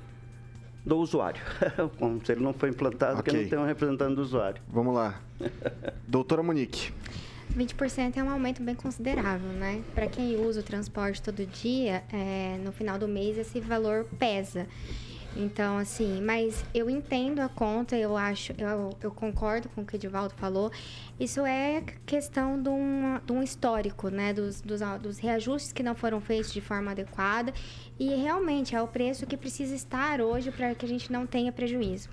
[0.87, 1.43] do usuário.
[1.85, 3.25] o conselho não foi implantado okay.
[3.25, 4.63] porque não tem um representante do usuário.
[4.69, 5.21] Vamos lá.
[6.07, 6.93] Doutora Monique.
[7.55, 9.83] 20% é um aumento bem considerável, né?
[9.95, 14.67] Para quem usa o transporte todo dia, é, no final do mês esse valor pesa.
[15.39, 19.95] Então, assim, mas eu entendo a conta, eu acho, eu, eu concordo com o que
[19.95, 20.73] o Edivaldo falou.
[21.21, 24.33] Isso é questão de um, de um histórico, né?
[24.33, 27.53] Dos, dos, dos reajustes que não foram feitos de forma adequada.
[27.99, 31.53] E realmente é o preço que precisa estar hoje para que a gente não tenha
[31.53, 32.09] prejuízo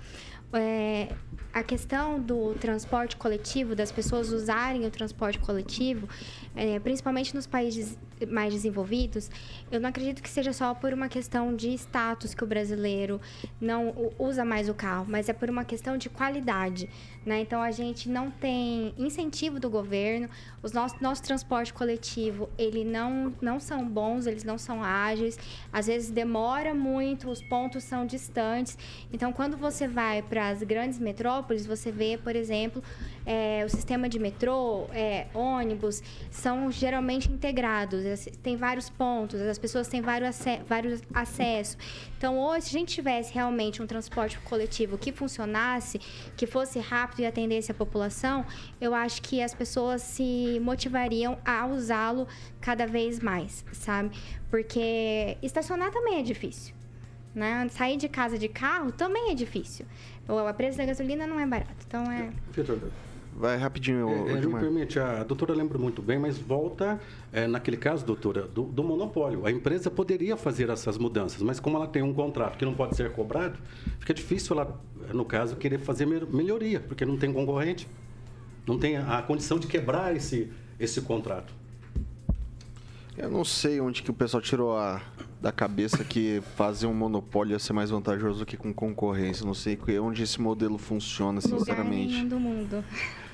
[0.54, 1.08] é,
[1.52, 6.08] a questão do transporte coletivo, das pessoas usarem o transporte coletivo,
[6.54, 9.30] é, principalmente nos países mais desenvolvidos,
[9.70, 13.20] eu não acredito que seja só por uma questão de status que o brasileiro
[13.60, 16.88] não usa mais o carro, mas é por uma questão de qualidade.
[17.24, 17.40] Né?
[17.40, 20.28] Então a gente não tem incentivo do governo,
[20.62, 25.38] os nossos nosso transporte coletivo ele não não são bons, eles não são ágeis,
[25.72, 28.76] às vezes demora muito, os pontos são distantes.
[29.10, 32.82] Então quando você vai para as grandes metrópoles, você vê, por exemplo,
[33.24, 36.02] é, o sistema de metrô, é, ônibus,
[36.44, 38.04] são geralmente integrados,
[38.42, 41.78] tem vários pontos, as pessoas têm vários, vários acessos.
[42.18, 45.98] Então, hoje, se a gente tivesse realmente um transporte coletivo que funcionasse,
[46.36, 48.44] que fosse rápido e atendesse a população,
[48.78, 52.28] eu acho que as pessoas se motivariam a usá-lo
[52.60, 54.10] cada vez mais, sabe?
[54.50, 56.74] Porque estacionar também é difícil.
[57.34, 57.66] Né?
[57.70, 59.86] Sair de casa de carro também é difícil.
[60.28, 61.84] O preço da gasolina não é barato.
[61.88, 62.30] Então é.
[63.36, 67.00] Vai rapidinho, é, é, Me permite, a doutora lembra muito bem, mas volta,
[67.32, 69.44] é, naquele caso, doutora, do, do, monopólio.
[69.44, 72.94] A empresa poderia fazer essas mudanças, mas como ela tem um contrato que não pode
[72.96, 73.58] ser cobrado,
[73.98, 74.80] fica difícil ela,
[75.12, 77.88] no caso, querer fazer melhoria, porque não tem concorrente.
[78.66, 81.52] Não tem a condição de quebrar esse, esse contrato.
[83.16, 85.02] Eu não sei onde que o pessoal tirou a,
[85.44, 89.44] da cabeça que fazer um monopólio ia ser mais vantajoso do que com concorrência.
[89.44, 92.14] Não sei onde esse modelo funciona, sinceramente.
[92.14, 92.84] Lugar do mundo.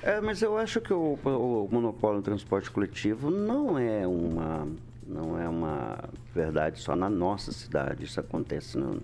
[0.03, 4.66] É, mas eu acho que o, o monopólio no transporte coletivo não é uma
[5.07, 5.99] não é uma
[6.35, 8.05] verdade só na nossa cidade.
[8.05, 9.01] Isso acontece no,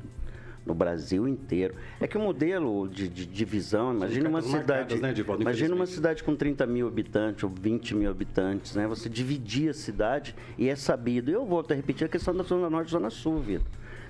[0.67, 1.75] no Brasil inteiro.
[2.01, 4.97] É que o modelo de, divisão, imagina uma cidade.
[4.97, 8.87] Marcadas, né, imagina uma cidade com 30 mil habitantes ou 20 mil habitantes, né?
[8.89, 11.31] Você dividir a cidade e é sabido.
[11.31, 13.67] Eu volto a repetir a questão da Zona Norte e Zona Sul, Vitor.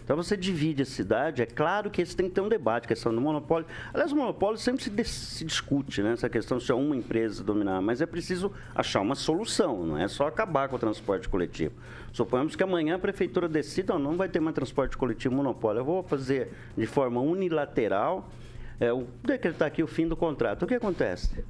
[0.07, 3.13] Então você divide a cidade, é claro que esse tem que ter um debate, questão
[3.13, 3.67] do monopólio.
[3.93, 6.13] Aliás, o monopólio sempre se, se discute, né?
[6.13, 10.07] Essa questão se é uma empresa dominar, mas é preciso achar uma solução, não é
[10.07, 11.75] só acabar com o transporte coletivo.
[12.13, 15.81] Suponhamos que amanhã a prefeitura decida, não, não vai ter mais transporte coletivo monopólio.
[15.81, 18.31] Eu vou fazer de forma unilateral,
[18.79, 18.91] é,
[19.25, 20.63] decretar aqui o fim do contrato.
[20.63, 21.45] O que acontece?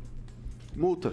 [0.75, 1.12] Multa.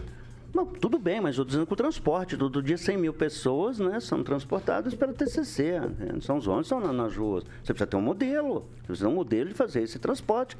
[0.54, 4.00] Não, tudo bem, mas estou dizendo que o transporte, todo dia 100 mil pessoas né,
[4.00, 5.80] são transportadas pela TCC.
[5.80, 6.20] Né?
[6.22, 7.44] São os ônibus, estão nas ruas.
[7.63, 8.60] Você precisa ter um modelo.
[8.82, 10.56] Você precisa ter um modelo de fazer esse transporte.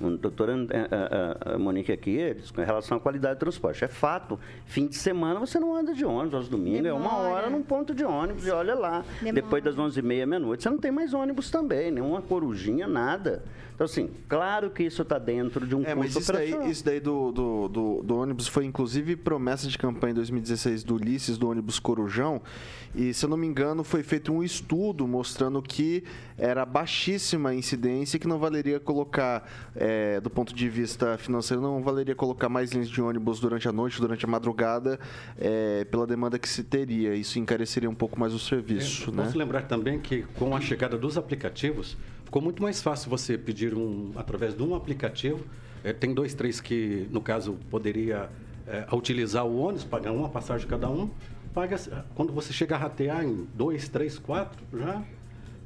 [0.00, 3.84] O doutor a, a, a Monique aqui, eles, com relação à qualidade do transporte.
[3.84, 7.04] É fato, fim de semana você não anda de ônibus, aos domingos, Demora.
[7.04, 9.04] é uma hora num ponto de ônibus e olha lá.
[9.20, 9.34] Demora.
[9.34, 13.42] Depois das 11h30, meia-noite, você não tem mais ônibus também, nenhuma corujinha, nada.
[13.76, 16.82] Então, assim, claro que isso está dentro de um é, custo mas isso daí, isso
[16.82, 21.36] daí do, do, do, do, ônibus foi, inclusive, promessa de campanha em 2016 do Ulisses,
[21.36, 22.40] do ônibus Corujão.
[22.94, 26.02] E, se eu não me engano, foi feito um estudo mostrando que
[26.38, 29.85] era baixíssima a incidência e que não valeria colocar, é,
[30.22, 34.00] do ponto de vista financeiro, não valeria colocar mais linhas de ônibus durante a noite,
[34.00, 34.98] durante a madrugada,
[35.38, 37.14] é, pela demanda que se teria.
[37.14, 39.10] Isso encareceria um pouco mais o serviço.
[39.10, 39.24] É, né?
[39.24, 41.96] Posso lembrar também que, com a chegada dos aplicativos,
[42.26, 45.44] Ficou muito mais fácil você pedir um através de um aplicativo.
[45.84, 48.28] É, tem dois, três que, no caso, poderia
[48.66, 51.08] é, utilizar o ônibus, pagar uma passagem cada um.
[51.54, 51.76] Paga,
[52.16, 55.04] quando você chega a ratear em dois, três, quatro, já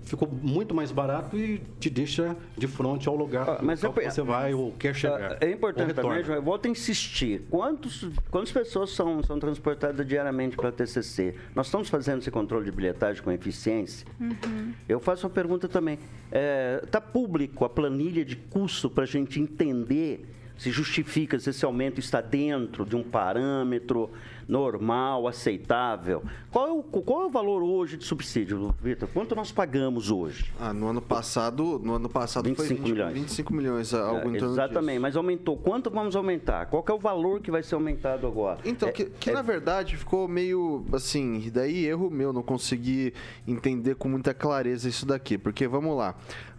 [0.05, 4.23] ficou muito mais barato e te deixa de frente ao lugar ah, mas ao você
[4.23, 5.39] vai ou quer chegar.
[5.41, 7.43] É importante também, João, eu volto a insistir.
[7.51, 11.35] Quantos, quantas pessoas são, são transportadas diariamente para a TCC?
[11.55, 14.07] Nós estamos fazendo esse controle de bilhetagem com eficiência?
[14.21, 14.73] Uhum.
[14.89, 15.95] Eu faço uma pergunta também.
[15.95, 20.27] Está é, tá público a planilha de custo para a gente entender
[20.61, 24.11] se justifica se esse aumento está dentro de um parâmetro
[24.49, 26.23] normal, aceitável.
[26.51, 29.09] Qual é o, qual é o valor hoje de subsídio, Vitor?
[29.13, 30.53] Quanto nós pagamos hoje?
[30.59, 33.15] Ah, no ano passado, no ano passado 25 foi 20, milhões.
[33.15, 35.03] 25 milhões, algo é, Exatamente, disso.
[35.03, 35.57] mas aumentou.
[35.57, 36.67] Quanto vamos aumentar?
[36.67, 38.61] Qual é o valor que vai ser aumentado agora?
[38.65, 39.33] Então, é, que, que é...
[39.33, 43.15] na verdade ficou meio assim, daí erro meu, não consegui
[43.47, 46.15] entender com muita clareza isso daqui, porque vamos lá.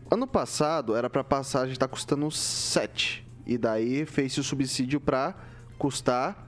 [0.10, 5.36] Ano passado era para passagem estar tá custando 7 e daí fez o subsídio para
[5.78, 6.48] custar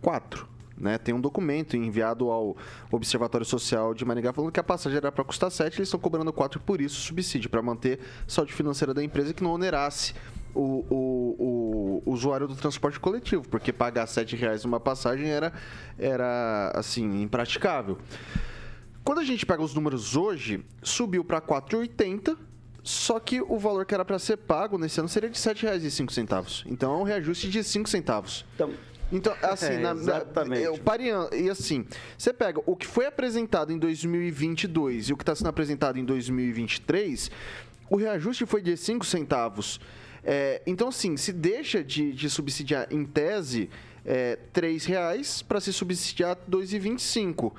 [0.00, 0.53] 4.
[0.76, 0.98] Né?
[0.98, 2.56] Tem um documento enviado ao
[2.90, 6.32] Observatório Social de Maringá falando que a passagem era para custar 7, eles estão cobrando
[6.32, 10.14] 4 por isso subsídio, para manter saúde financeira da empresa que não onerasse
[10.54, 15.52] o, o, o, usuário do transporte coletivo, porque pagar 7 reais uma passagem era,
[15.98, 17.98] era assim, impraticável.
[19.04, 22.36] Quando a gente pega os números hoje, subiu para 4,80
[22.84, 26.64] só que o valor que era para ser pago nesse ano seria de R$ 7,05.
[26.66, 28.44] Então é um reajuste de 5 centavos.
[28.54, 28.70] Então,
[29.14, 30.60] então, assim, é, na, exatamente.
[30.60, 31.86] Na, eu pareando, e assim,
[32.18, 36.04] você pega o que foi apresentado em 2022 e o que está sendo apresentado em
[36.04, 37.30] 2023,
[37.88, 39.80] o reajuste foi de 5 centavos.
[40.24, 43.70] É, então, assim, se deixa de, de subsidiar em tese
[44.04, 47.52] é, R$ reais para se subsidiar R$ 2,25.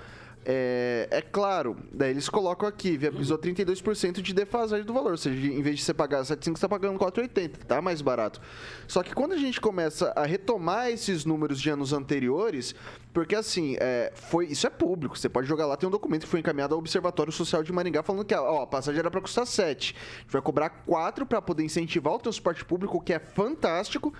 [0.47, 5.11] É, é, claro, daí eles colocam aqui, viabilizou 32% de defasagem do valor.
[5.11, 8.39] Ou seja, em vez de você pagar 7,5, você está pagando 4,80, tá mais barato.
[8.87, 12.75] Só que quando a gente começa a retomar esses números de anos anteriores,
[13.11, 16.29] porque assim, é, foi, isso é público, você pode jogar lá, tem um documento que
[16.29, 19.47] foi encaminhado ao Observatório Social de Maringá falando que ó, a passagem era para custar
[19.47, 19.95] 7.
[19.95, 24.13] A gente vai cobrar 4 para poder incentivar o transporte público, o que é fantástico.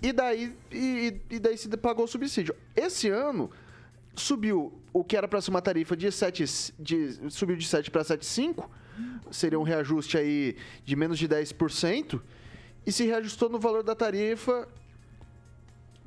[0.00, 2.54] E daí, e, e daí se pagou o subsídio.
[2.74, 3.50] Esse ano
[4.16, 6.44] subiu o que era para ser uma tarifa de 7,
[6.78, 8.68] de, subiu de 7 para 7,5,
[9.30, 12.20] seria um reajuste aí de menos de 10%,
[12.86, 14.68] e se reajustou no valor da tarifa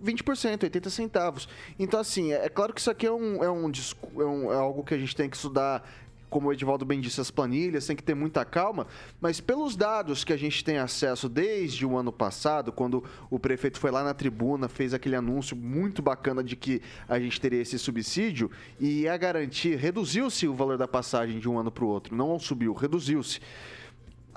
[0.04, 1.50] 20%, 80 centavos.
[1.78, 3.72] Então, assim, é, é claro que isso aqui é, um, é, um,
[4.16, 5.88] é, um, é algo que a gente tem que estudar
[6.30, 8.88] como o Edivaldo bem disse, as planilhas, tem que ter muita calma,
[9.20, 13.80] mas pelos dados que a gente tem acesso desde o ano passado, quando o prefeito
[13.80, 17.80] foi lá na tribuna, fez aquele anúncio muito bacana de que a gente teria esse
[17.80, 22.16] subsídio e ia garantir, reduziu-se o valor da passagem de um ano para o outro,
[22.16, 23.40] não subiu, reduziu-se.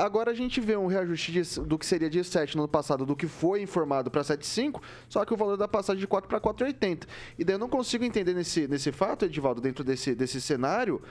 [0.01, 3.05] Agora a gente vê um reajuste de, do que seria de 7 no ano passado,
[3.05, 6.41] do que foi informado para 7,5, só que o valor da passagem de 4 para
[6.41, 7.07] 4,80.
[7.39, 11.03] E daí eu não consigo entender nesse, nesse fato, Edivaldo, dentro desse, desse cenário,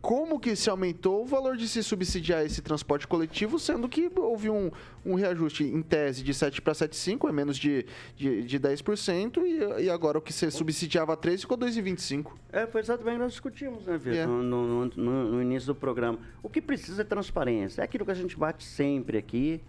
[0.00, 4.48] como que se aumentou o valor de se subsidiar esse transporte coletivo, sendo que houve
[4.48, 4.70] um,
[5.04, 7.86] um reajuste em tese de 7 para 7,5, é menos de,
[8.16, 12.32] de, de 10%, e, e agora o que se subsidiava a 3 ficou 2,25.
[12.52, 14.26] É, foi exatamente o que nós discutimos, né, Vitor, é.
[14.26, 16.18] no, no, no, no início do programa.
[16.42, 19.60] O que precisa é transparência, é aquilo que a gente bate sempre aqui,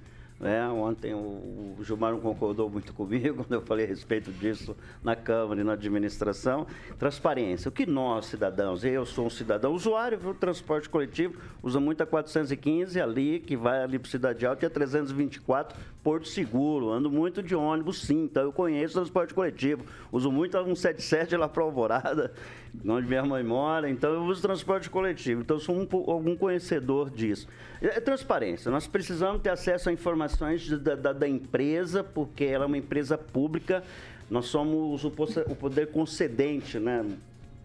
[0.42, 0.68] né?
[0.68, 5.62] Ontem o, Gilmar não concordou muito comigo quando eu falei a respeito disso na Câmara
[5.62, 6.66] e na administração.
[6.98, 7.70] Transparência.
[7.70, 12.06] O que nós, cidadãos, eu sou um cidadão usuário do transporte coletivo, usa muito a
[12.06, 16.92] 415 ali, que vai ali para Cidade Alta, e a 324 Porto Seguro.
[16.92, 19.84] Ando muito de ônibus, sim, então eu conheço o transporte coletivo.
[20.12, 22.34] Uso muito a 177 lá para Alvorada,
[22.86, 25.42] onde minha mãe mora, então eu uso transporte coletivo.
[25.42, 27.48] Então eu sou um, algum conhecedor disso.
[27.82, 28.72] É, é transparência.
[28.72, 29.94] Nós precisamos ter acesso a
[30.32, 33.84] informações da, da, da empresa, porque ela é uma empresa pública
[34.30, 37.06] Nós somos o, o poder concedente, né?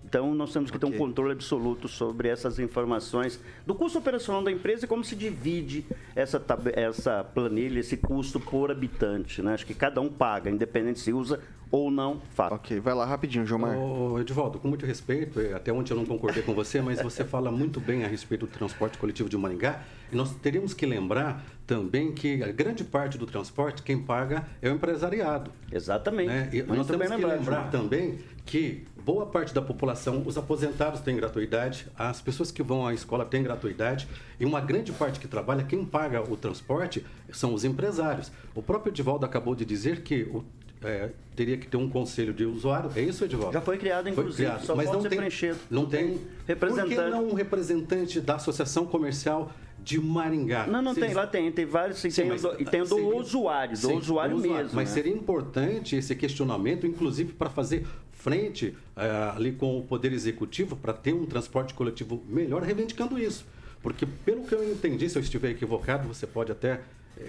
[0.04, 0.96] Então, nós temos que ter okay.
[0.96, 5.84] um controle absoluto sobre essas informações do custo operacional da empresa e como se divide
[6.14, 6.40] essa,
[6.74, 9.42] essa planilha, esse custo por habitante.
[9.42, 9.54] Né?
[9.54, 11.40] Acho que cada um paga, independente se usa
[11.72, 12.54] ou não fato.
[12.54, 13.76] Ok, vai lá rapidinho, Gilmar.
[13.76, 17.50] Ô, Edivaldo, com muito respeito, até ontem eu não concordei com você, mas você fala
[17.50, 19.82] muito bem a respeito do transporte coletivo de Maringá.
[20.10, 24.70] E nós teríamos que lembrar também que a grande parte do transporte, quem paga é
[24.70, 25.50] o empresariado.
[25.70, 26.28] Exatamente.
[26.28, 26.50] Né?
[26.52, 31.86] E nós temos que lembrar também que boa parte da população, os aposentados têm gratuidade,
[31.96, 35.84] as pessoas que vão à escola têm gratuidade, e uma grande parte que trabalha, quem
[35.84, 38.30] paga o transporte são os empresários.
[38.54, 40.44] O próprio Edivaldo acabou de dizer que o
[40.82, 42.90] é, teria que ter um conselho de usuário.
[42.94, 43.52] É isso, Edivaldo?
[43.52, 44.36] Já foi criado, inclusive.
[44.36, 44.66] Foi criado.
[44.66, 45.58] Só mas não tem, preenchido.
[45.70, 46.20] Não tem.
[46.46, 46.94] Representante.
[46.94, 49.50] Por que não um representante da Associação Comercial
[49.86, 50.66] de Maringá.
[50.66, 53.14] Não, não tem, lá tem, tem vários, sim, tem, mas, do, e tem do seria,
[53.14, 54.70] usuário, do sim, usuário do mesmo.
[54.74, 54.94] Mas né?
[54.94, 60.92] seria importante esse questionamento, inclusive para fazer frente uh, ali com o Poder Executivo, para
[60.92, 63.46] ter um transporte coletivo melhor, reivindicando isso.
[63.80, 66.80] Porque, pelo que eu entendi, se eu estiver equivocado, você pode até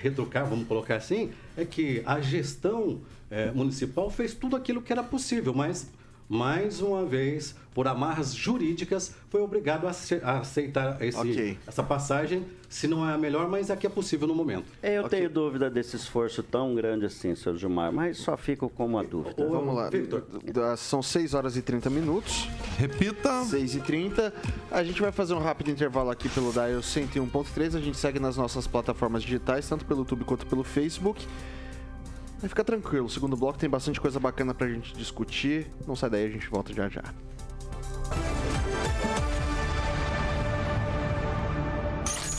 [0.01, 5.03] retrucar, vamos colocar assim, é que a gestão é, municipal fez tudo aquilo que era
[5.03, 5.91] possível, mas
[6.29, 11.57] mais uma vez, por amarras jurídicas, foi obrigado a aceitar esse, okay.
[11.65, 14.65] essa passagem, se não é a melhor, mas é a que é possível no momento.
[14.83, 15.19] É, eu okay.
[15.19, 19.41] tenho dúvida desse esforço tão grande assim, seu Gilmar, mas só fico com uma dúvida.
[19.41, 20.25] Ô, Vamos lá, Victor.
[20.77, 22.49] São 6 horas e 30 minutos.
[22.77, 23.43] Repita.
[23.43, 24.33] 6 e 30.
[24.69, 27.75] A gente vai fazer um rápido intervalo aqui pelo Dial 101.3.
[27.75, 31.25] A gente segue nas nossas plataformas digitais, tanto pelo YouTube quanto pelo Facebook.
[32.41, 35.67] Mas fica tranquilo, o segundo bloco tem bastante coisa bacana pra gente discutir.
[35.87, 37.03] Não sai daí, a gente volta já já.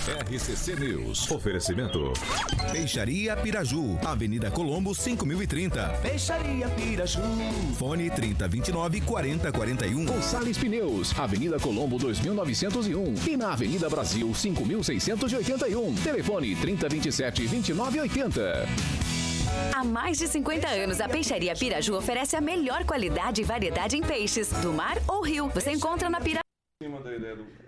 [0.08, 1.30] RCC News.
[1.30, 2.12] Oferecimento.
[2.72, 3.98] Peixaria Piraju.
[4.04, 5.88] Avenida Colombo, 5030.
[6.02, 7.20] Peixaria Piraju.
[7.78, 10.04] Fone 3029 4041.
[10.04, 11.18] Gonçalves Pneus.
[11.18, 13.14] Avenida Colombo, 2901.
[13.26, 15.94] E na Avenida Brasil, 5681.
[15.96, 19.27] Telefone 3027 2980.
[19.74, 24.02] Há mais de 50 anos, a Peixaria Piraju oferece a melhor qualidade e variedade em
[24.02, 25.48] peixes, do mar ou rio.
[25.48, 26.42] Você encontra na Piraju.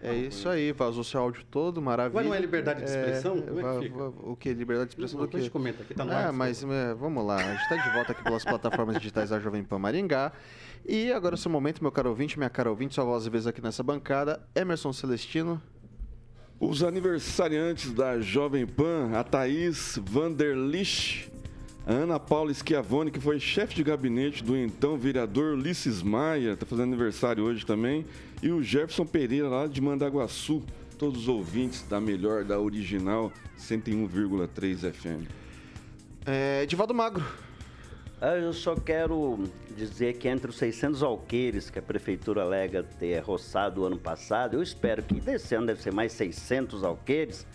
[0.01, 2.15] É isso aí, vazou seu áudio todo, maravilha.
[2.15, 3.39] Mas não é liberdade de expressão?
[3.39, 4.05] É, Como é que fica?
[4.05, 4.55] O que?
[4.55, 5.37] Liberdade de expressão não, do quê?
[5.39, 7.93] A gente comenta aqui, tá no Ah, mas é, vamos lá, a gente está de
[7.93, 10.33] volta aqui pelas plataformas digitais da Jovem Pan Maringá.
[10.87, 13.31] E agora é o seu momento, meu caro ouvinte, minha cara ouvinte, sua voz e
[13.31, 15.61] vez aqui nessa bancada, Emerson Celestino.
[16.61, 21.33] Os aniversariantes da Jovem Pan, a Thaís Vanderlich,
[21.87, 26.67] a Ana Paula Schiavone, que foi chefe de gabinete do então vereador Ulisses Maia, está
[26.67, 28.05] fazendo aniversário hoje também,
[28.43, 30.63] e o Jefferson Pereira, lá de Mandaguaçu,
[30.99, 35.29] todos os ouvintes da melhor, da original 101,3 FM.
[36.27, 37.25] É, Divaldo Magro.
[38.21, 43.19] Ah, eu só quero dizer que entre os 600 alqueires que a prefeitura alega ter
[43.21, 47.47] roçado o ano passado, eu espero que desse ano deve ser mais 600 alqueires,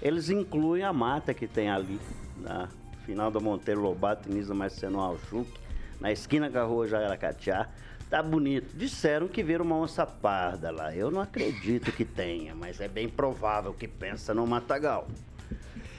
[0.00, 1.98] eles incluem a mata que tem ali
[2.36, 2.68] na
[3.04, 5.48] final da Monteiro Lobato, Nisa Marciano Alchuc,
[6.00, 7.68] na esquina com a rua Jagaracatiá.
[8.10, 8.76] Tá bonito.
[8.76, 10.94] Disseram que viram uma onça parda lá.
[10.94, 15.08] Eu não acredito que tenha, mas é bem provável que pensa no matagal.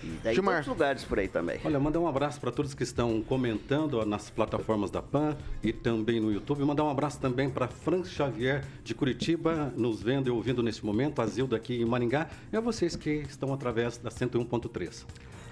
[0.04, 0.56] E daí Gilmar.
[0.56, 1.60] outros lugares por aí também.
[1.66, 6.20] Olha, mandar um abraço para todos que estão comentando nas plataformas da PAN e também
[6.20, 6.64] no YouTube.
[6.64, 11.22] Mandar um abraço também para Frank Xavier de Curitiba, nos vendo e ouvindo nesse momento,
[11.22, 15.06] a Zilda aqui em Maringá, e a vocês que estão através da 101.3.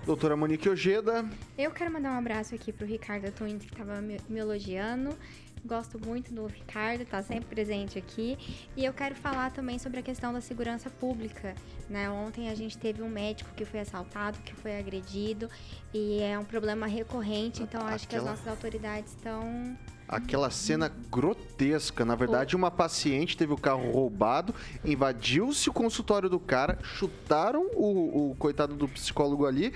[0.05, 1.25] Doutora Monique Ojeda.
[1.57, 5.17] Eu quero mandar um abraço aqui pro Ricardo Twins, que estava me, me elogiando.
[5.65, 8.37] Gosto muito do Ricardo, está sempre presente aqui.
[8.75, 11.55] E eu quero falar também sobre a questão da segurança pública.
[11.89, 12.09] Né?
[12.09, 15.49] Ontem a gente teve um médico que foi assaltado, que foi agredido,
[15.93, 22.05] e é um problema recorrente, então acho que as nossas autoridades estão aquela cena grotesca.
[22.05, 28.31] Na verdade, uma paciente teve o carro roubado, invadiu-se o consultório do cara, chutaram o,
[28.31, 29.73] o coitado do psicólogo ali.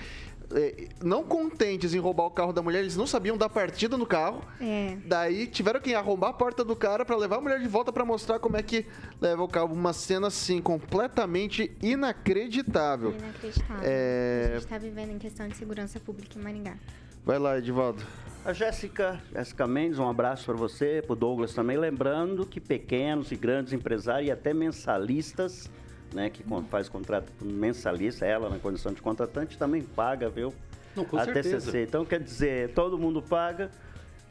[0.54, 4.06] É, não contentes em roubar o carro da mulher, eles não sabiam dar partida no
[4.06, 4.42] carro.
[4.62, 4.98] É.
[5.06, 8.06] Daí tiveram que arrombar a porta do cara para levar a mulher de volta para
[8.06, 8.86] mostrar como é que
[9.20, 9.74] leva o carro.
[9.74, 13.13] Uma cena assim completamente inacreditável.
[13.18, 13.84] Inacreditável.
[13.84, 14.44] É...
[14.46, 16.78] A gente está vivendo em questão de segurança pública em Maringá.
[17.26, 18.02] Vai lá, Edivaldo.
[18.47, 21.75] A Jéssica, Jéssica Mendes, um abraço para você, para o Douglas também.
[21.75, 25.69] Lembrando que pequenos e grandes empresários e até mensalistas,
[26.13, 30.53] né, que faz contrato mensalista, ela na condição de contratante, também paga, viu?
[30.95, 31.57] Não, com a certeza.
[31.57, 31.83] TCC.
[31.83, 33.69] Então, quer dizer, todo mundo paga.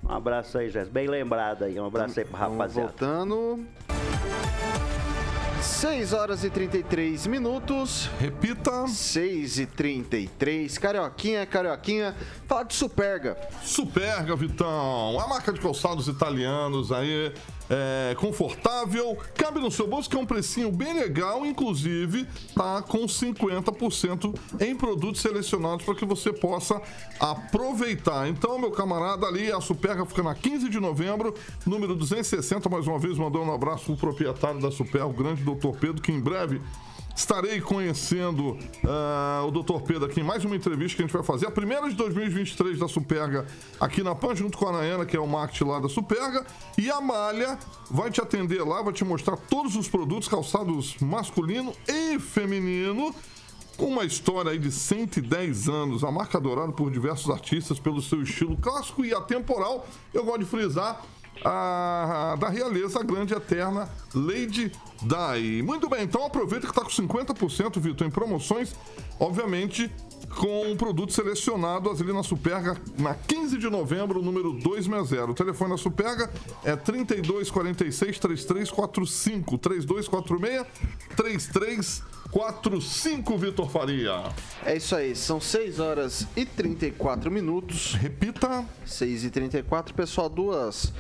[0.02, 0.94] Um abraço aí, Jéssica.
[0.94, 1.78] Bem lembrado aí.
[1.78, 2.88] Um abraço aí para rapaziada.
[2.88, 3.66] Voltando.
[5.66, 8.08] 6 horas e 33 minutos.
[8.20, 8.86] Repita.
[8.86, 10.78] 6 e 33.
[10.78, 12.14] Carioquinha, Carioquinha.
[12.46, 13.36] Fala de Superga.
[13.62, 15.18] Superga, Vitão.
[15.20, 17.32] A marca de calçados italianos aí.
[17.68, 23.06] É, confortável, cabe no seu bolso, que é um precinho bem legal, inclusive tá com
[23.06, 26.80] 50% em produtos selecionados para que você possa
[27.18, 28.28] aproveitar.
[28.28, 31.34] Então, meu camarada ali, a Superga fica na 15 de novembro,
[31.66, 35.76] número 260, mais uma vez mandando um abraço pro proprietário da Superga, o grande doutor
[35.76, 36.60] Pedro, que em breve
[37.16, 39.80] Estarei conhecendo uh, o Dr.
[39.86, 41.46] Pedro aqui em mais uma entrevista que a gente vai fazer.
[41.46, 43.46] A primeira de 2023 da Superga
[43.80, 46.44] aqui na PAN, junto com a Anaena, que é o marketing lá da Superga.
[46.76, 47.58] E a Malha
[47.90, 53.14] vai te atender lá, vai te mostrar todos os produtos calçados masculino e feminino.
[53.78, 58.22] Com uma história aí de 110 anos, a marca adorada por diversos artistas pelo seu
[58.22, 59.86] estilo clássico e atemporal.
[60.12, 61.02] Eu gosto de frisar
[61.44, 64.70] a, da realeza grande eterna Lady
[65.02, 65.62] Di.
[65.62, 68.74] Muito bem, então aproveita que está com 50%, Vitor, em promoções,
[69.18, 69.90] obviamente
[70.36, 75.30] com um produto selecionado ali na Superga na 15 de novembro, número 260.
[75.30, 76.30] O telefone da Superga
[76.64, 80.66] é 3246 3345 3246
[81.16, 84.24] 3345 Vitor Faria.
[84.64, 87.94] É isso aí, são 6 horas e 34 minutos.
[87.94, 88.66] Repita.
[88.84, 90.92] 6 e 34, pessoal, duas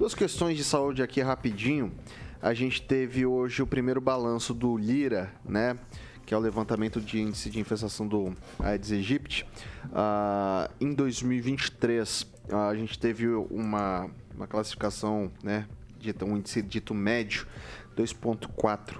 [0.00, 1.92] Duas questões de saúde aqui rapidinho.
[2.40, 5.78] A gente teve hoje o primeiro balanço do Lira, né?
[6.24, 9.46] Que é o levantamento de índice de infestação do Aedes aegypti.
[9.84, 15.68] Uh, em 2023, uh, a gente teve uma, uma classificação, né?
[15.98, 17.46] Dita, um índice dito médio,
[17.94, 18.96] 2,4.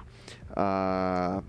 [0.51, 1.43] Uh,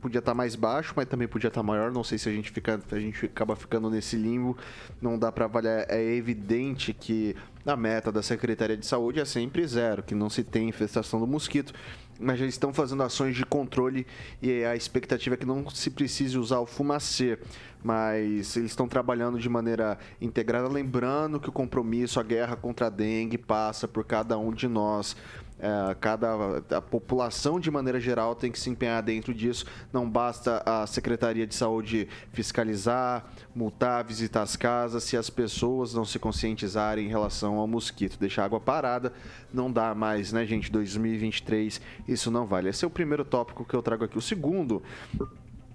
[0.00, 1.90] podia estar tá mais baixo, mas também podia estar tá maior.
[1.90, 4.56] Não sei se a gente fica, a gente acaba ficando nesse limbo.
[5.00, 5.86] Não dá para avaliar.
[5.88, 7.34] É evidente que
[7.64, 11.26] a meta da Secretaria de Saúde é sempre zero, que não se tem infestação do
[11.26, 11.72] mosquito.
[12.18, 14.06] Mas já estão fazendo ações de controle
[14.40, 17.38] e a expectativa é que não se precise usar o fumacê.
[17.84, 22.90] Mas eles estão trabalhando de maneira integrada, lembrando que o compromisso, a guerra contra a
[22.90, 25.14] dengue passa por cada um de nós.
[25.58, 29.64] É, cada a população de maneira geral tem que se empenhar dentro disso.
[29.92, 36.04] Não basta a Secretaria de Saúde fiscalizar, multar, visitar as casas se as pessoas não
[36.04, 38.18] se conscientizarem em relação ao mosquito.
[38.18, 39.12] Deixar água parada
[39.52, 40.70] não dá mais, né, gente?
[40.70, 42.68] 2023 isso não vale.
[42.68, 44.18] Esse é o primeiro tópico que eu trago aqui.
[44.18, 44.82] O segundo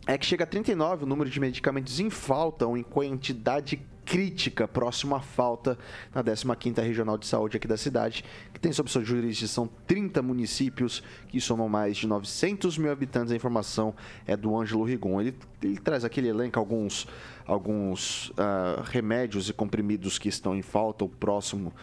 [0.06, 4.68] é que chega a 39 o número de medicamentos em falta ou em quantidade crítica
[4.68, 5.78] próximo à falta
[6.14, 8.24] na 15ª Regional de Saúde aqui da cidade,
[8.54, 13.32] que tem sob sua jurisdição 30 municípios que somam mais de 900 mil habitantes.
[13.32, 13.94] A informação
[14.26, 15.22] é do Ângelo Rigon.
[15.22, 17.08] Ele, ele traz aquele elenco alguns,
[17.46, 21.74] alguns uh, remédios e comprimidos que estão em falta ou próximo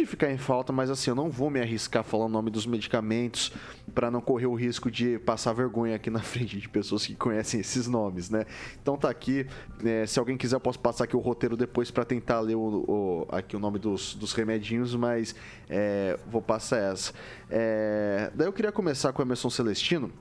[0.00, 2.66] de ficar em falta, mas assim, eu não vou me arriscar falando o nome dos
[2.66, 3.52] medicamentos
[3.94, 7.60] para não correr o risco de passar vergonha aqui na frente de pessoas que conhecem
[7.60, 8.44] esses nomes, né?
[8.80, 9.46] Então tá aqui,
[9.84, 12.60] é, se alguém quiser eu posso passar aqui o roteiro depois para tentar ler o,
[12.60, 15.34] o, aqui o nome dos, dos remedinhos, mas
[15.68, 17.12] é, vou passar essa.
[17.50, 20.12] É, daí eu queria começar com o Emerson Celestino,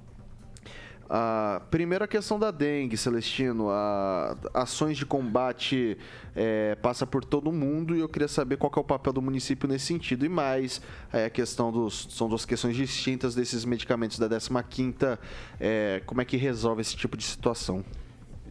[1.10, 5.97] a primeira questão da dengue, Celestino, a, ações de combate
[6.36, 9.70] é, passa por todo mundo e eu queria saber qual é o papel do município
[9.70, 10.26] nesse sentido.
[10.26, 10.82] E mais,
[11.14, 12.08] é, a questão dos.
[12.10, 15.18] São duas questões distintas desses medicamentos da 15
[15.60, 17.84] é, como é que resolve esse tipo de situação?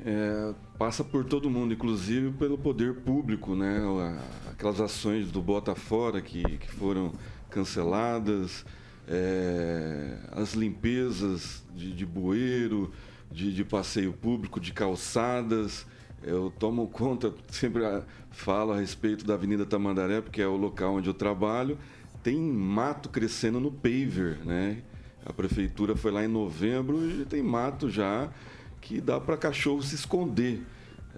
[0.05, 3.81] É, passa por todo mundo, inclusive pelo poder público, né?
[4.51, 7.13] Aquelas ações do Bota Fora que, que foram
[7.51, 8.65] canceladas
[9.09, 12.93] é, as limpezas de, de bueiro,
[13.31, 15.87] de, de, passeio público, de calçadas.
[16.23, 17.83] Eu tomo conta, sempre
[18.31, 21.79] falo a respeito da Avenida Tamandaré, porque é o local onde eu trabalho.
[22.23, 24.83] Tem mato crescendo no paver, né?
[25.25, 28.31] A prefeitura foi lá em novembro e tem mato já
[28.81, 30.63] que dá para cachorro se esconder.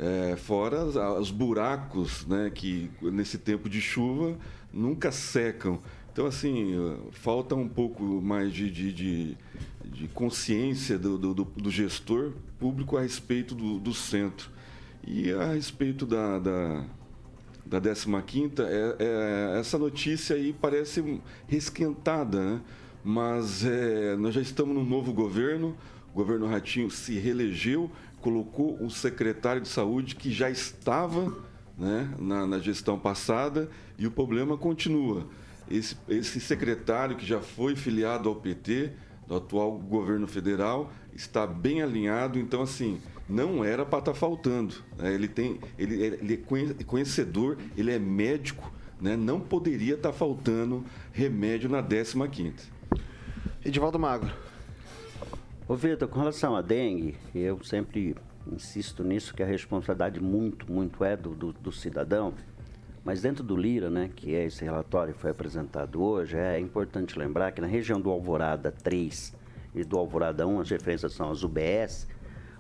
[0.01, 0.85] É, fora
[1.19, 4.39] os buracos, né, que nesse tempo de chuva
[4.73, 5.79] nunca secam.
[6.19, 6.75] Então, assim,
[7.13, 9.37] falta um pouco mais de, de, de,
[9.85, 14.51] de consciência do, do, do, gestor público a respeito do, do centro.
[15.07, 16.85] E a respeito da, da,
[17.65, 22.61] da 15 é, é, essa notícia aí parece resquentada, né?
[23.05, 25.77] mas é, nós já estamos no novo governo,
[26.13, 27.89] o governo Ratinho se reelegeu,
[28.21, 31.33] colocou o secretário de saúde que já estava
[31.79, 35.25] né, na, na gestão passada e o problema continua
[35.71, 38.93] esse, esse secretário que já foi filiado ao PT,
[39.27, 42.39] do atual governo federal, está bem alinhado.
[42.39, 44.77] Então, assim, não era para estar tá faltando.
[44.97, 45.15] Né?
[45.15, 46.45] Ele, tem, ele, ele
[46.79, 49.17] é conhecedor, ele é médico, né?
[49.17, 52.63] não poderia estar tá faltando remédio na 15 quinta.
[53.65, 54.33] Edivaldo Magro.
[55.69, 58.17] Ô Vitor, com relação à dengue, eu sempre
[58.51, 62.33] insisto nisso, que a responsabilidade muito, muito é do, do, do cidadão.
[63.05, 67.19] Mas dentro do Lira, né, que é esse relatório que foi apresentado hoje, é importante
[67.19, 69.35] lembrar que na região do Alvorada 3
[69.75, 72.07] e do Alvorada 1, as referências são as UBS,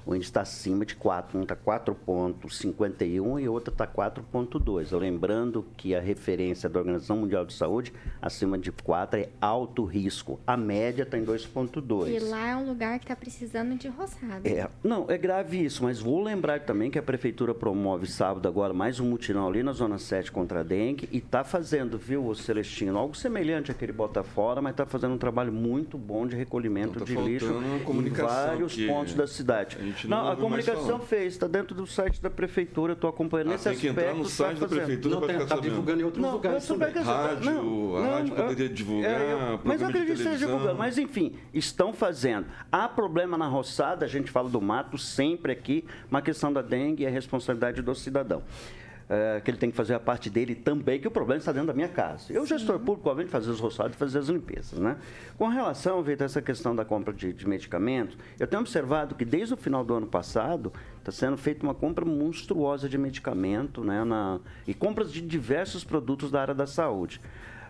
[0.06, 1.38] o índice está acima de 4.
[1.38, 4.96] Um está 4,51 e outro está 4,2.
[4.98, 10.40] Lembrando que a referência da Organização Mundial de Saúde, acima de 4, é alto risco.
[10.46, 12.08] A média está em 2,2.
[12.08, 14.48] E lá é um lugar que está precisando de roçada.
[14.48, 18.72] É, não, é grave isso, mas vou lembrar também que a Prefeitura promove sábado agora
[18.72, 22.34] mais um mutirão ali na Zona 7 contra a dengue e está fazendo, viu, o
[22.34, 26.90] Celestino, algo semelhante àquele bota fora, mas está fazendo um trabalho muito bom de recolhimento
[26.90, 29.76] Então, tá de lixo em vários que pontos da cidade.
[29.80, 33.10] a gente não, não a comunicação fez, está dentro do site da Prefeitura, eu estou
[33.10, 34.08] acompanhando Ah, esse tem que aspecto.
[34.08, 34.78] entrar no tá site da fazendo.
[34.78, 35.70] prefeitura Não para tem, ficar tá sabendo.
[35.70, 36.92] divulgando em outros Não, lugares também.
[36.92, 40.48] Rádio, Não, a rádio não, poderia eu- divulgar, é, eu- mas eu acredito que televisão.
[40.50, 40.78] divulgando.
[40.78, 42.46] Mas enfim, estão fazendo.
[42.70, 47.04] Há problema na roçada, a gente fala do mato sempre aqui, uma questão da dengue
[47.04, 48.42] é responsabilidade do cidadão.
[49.10, 51.68] É, que ele tem que fazer a parte dele também, que o problema está dentro
[51.68, 52.30] da minha casa.
[52.30, 54.78] Eu, gestor público, obviamente, fazer os roçados e fazer as limpezas.
[54.78, 54.98] Né?
[55.38, 59.24] Com relação, Vitor, a essa questão da compra de, de medicamentos, eu tenho observado que
[59.24, 64.04] desde o final do ano passado está sendo feita uma compra monstruosa de medicamento né,
[64.04, 67.18] na, e compras de diversos produtos da área da saúde.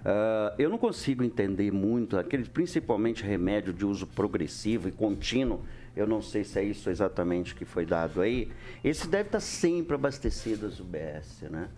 [0.04, 5.62] Ah, eu não consigo entender muito, aquele, principalmente remédio de uso progressivo e contínuo,
[5.96, 8.50] eu não sei se é isso exatamente que foi dado aí.
[8.82, 11.68] Esse deve estar sempre abastecido as UBS, né?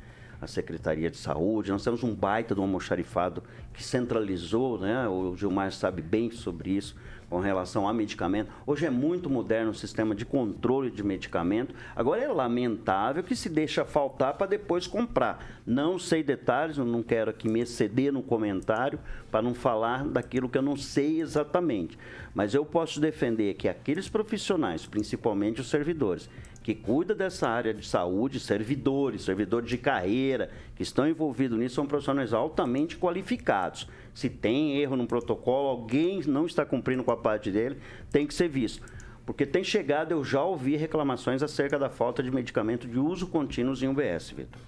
[0.41, 3.43] A Secretaria de Saúde, nós temos um baita um almoxarifado
[3.75, 5.07] que centralizou, né?
[5.07, 6.97] O Gilmar sabe bem sobre isso
[7.31, 8.51] com relação a medicamento.
[8.67, 11.73] Hoje é muito moderno o sistema de controle de medicamento.
[11.95, 15.63] Agora é lamentável que se deixa faltar para depois comprar.
[15.65, 18.99] Não sei detalhes, eu não quero aqui me exceder no comentário
[19.31, 21.97] para não falar daquilo que eu não sei exatamente.
[22.35, 26.29] Mas eu posso defender que aqueles profissionais, principalmente os servidores,
[26.63, 31.87] que cuida dessa área de saúde, servidores, servidores de carreira, que estão envolvidos nisso, são
[31.87, 33.89] profissionais altamente qualificados.
[34.15, 37.79] Se tem erro no protocolo, alguém não está cumprindo com a parte dele,
[38.11, 38.83] tem que ser visto.
[39.25, 43.75] Porque tem chegado, eu já ouvi reclamações acerca da falta de medicamento de uso contínuo
[43.81, 44.61] em UBS, Vitor.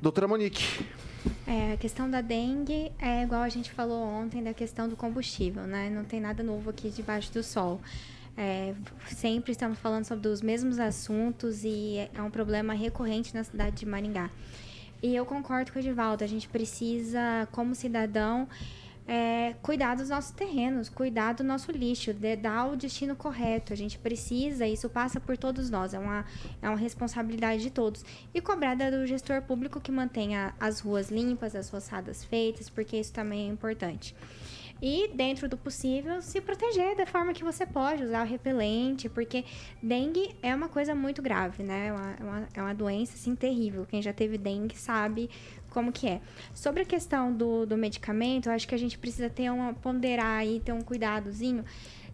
[0.00, 0.84] Doutora Monique.
[1.46, 5.64] É, a questão da dengue é igual a gente falou ontem da questão do combustível,
[5.66, 5.90] né?
[5.90, 7.80] Não tem nada novo aqui debaixo do sol.
[8.36, 8.74] É,
[9.08, 13.86] sempre estamos falando sobre os mesmos assuntos e é um problema recorrente na cidade de
[13.86, 14.30] Maringá.
[15.02, 18.48] E eu concordo com o Edivaldo, a gente precisa, como cidadão,
[19.08, 23.72] é, cuidar dos nossos terrenos, cuidar do nosso lixo, de, dar o destino correto.
[23.72, 26.26] A gente precisa, isso passa por todos nós, é uma,
[26.60, 28.04] é uma responsabilidade de todos.
[28.34, 33.12] E cobrar do gestor público que mantenha as ruas limpas, as roçadas feitas, porque isso
[33.12, 34.14] também é importante.
[34.80, 39.44] E, dentro do possível, se proteger da forma que você pode, usar o repelente, porque
[39.82, 41.88] dengue é uma coisa muito grave, né?
[41.88, 43.84] É uma, é uma, é uma doença, assim, terrível.
[43.86, 45.28] Quem já teve dengue sabe
[45.70, 46.20] como que é.
[46.54, 50.38] Sobre a questão do, do medicamento, eu acho que a gente precisa ter uma, ponderar
[50.38, 51.64] aí, ter um cuidadozinho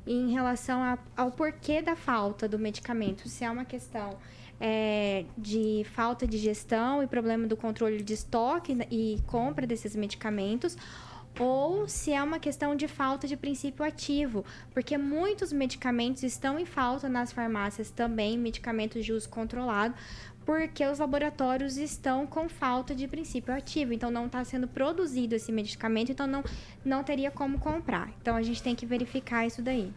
[0.06, 3.28] em relação a, ao porquê da falta do medicamento.
[3.28, 4.18] Se é uma questão
[4.60, 10.76] é, de falta de gestão e problema do controle de estoque e compra desses medicamentos,
[11.38, 16.64] ou se é uma questão de falta de princípio ativo, porque muitos medicamentos estão em
[16.64, 19.94] falta nas farmácias também, medicamentos de uso controlado,
[20.44, 25.50] porque os laboratórios estão com falta de princípio ativo, então não está sendo produzido esse
[25.50, 26.44] medicamento, então não,
[26.84, 28.12] não teria como comprar.
[28.20, 29.92] Então a gente tem que verificar isso daí.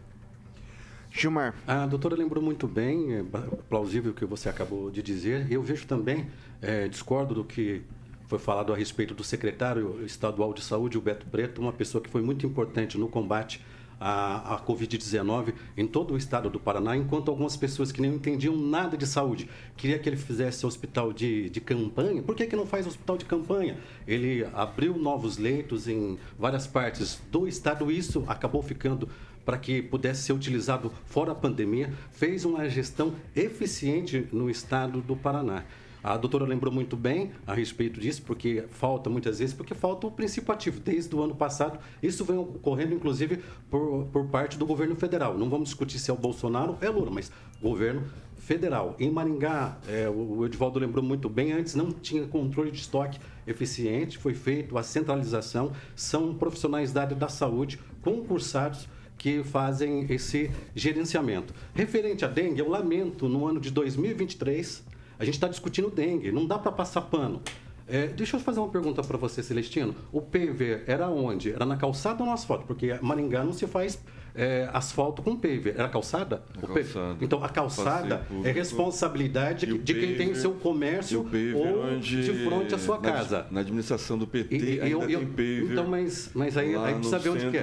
[1.10, 1.54] Gilmar.
[1.66, 3.24] A doutora lembrou muito bem, é
[3.68, 5.50] plausível o que você acabou de dizer.
[5.50, 6.28] Eu vejo também,
[6.60, 7.82] é, discordo do que
[8.28, 12.10] foi falado a respeito do secretário estadual de saúde, o Beto Preto, uma pessoa que
[12.10, 13.64] foi muito importante no combate
[13.98, 18.54] à, à Covid-19 em todo o estado do Paraná, enquanto algumas pessoas que não entendiam
[18.54, 22.22] nada de saúde queria que ele fizesse hospital de, de campanha.
[22.22, 23.78] Por que, que não faz hospital de campanha?
[24.06, 29.08] Ele abriu novos leitos em várias partes do estado, e isso acabou ficando
[29.42, 35.16] para que pudesse ser utilizado fora a pandemia, fez uma gestão eficiente no estado do
[35.16, 35.64] Paraná.
[36.02, 40.10] A doutora lembrou muito bem a respeito disso, porque falta muitas vezes, porque falta o
[40.10, 40.80] princípio ativo.
[40.80, 43.40] Desde o ano passado, isso vem ocorrendo, inclusive,
[43.70, 45.36] por, por parte do governo federal.
[45.36, 48.04] Não vamos discutir se é o Bolsonaro ou é Lula, mas governo
[48.36, 48.96] federal.
[48.98, 54.16] Em Maringá, é, o Edivaldo lembrou muito bem, antes não tinha controle de estoque eficiente,
[54.16, 58.88] foi feito a centralização, são profissionais da área da saúde, concursados,
[59.18, 61.52] que fazem esse gerenciamento.
[61.74, 64.84] Referente à dengue, eu lamento, no ano de 2023,
[65.18, 67.42] a gente está discutindo dengue, não dá para passar pano.
[67.86, 69.94] É, deixa eu fazer uma pergunta para você, Celestino.
[70.12, 71.50] O paver era onde?
[71.50, 72.66] Era na calçada ou no asfalto?
[72.66, 73.98] Porque Maringá não se faz
[74.38, 75.74] é, asfalto com paver.
[75.76, 76.42] Era calçada?
[76.62, 77.16] A O calçada.
[77.20, 82.22] Então, a calçada é responsabilidade o de quem tem paver- seu comércio o ou onde-
[82.24, 83.46] de frente à sua casa.
[83.50, 85.72] Na administração do PT E- ainda eu- eu- tem paver.
[85.72, 87.62] Então, mas, mas aí, aí precisa ver onde que é.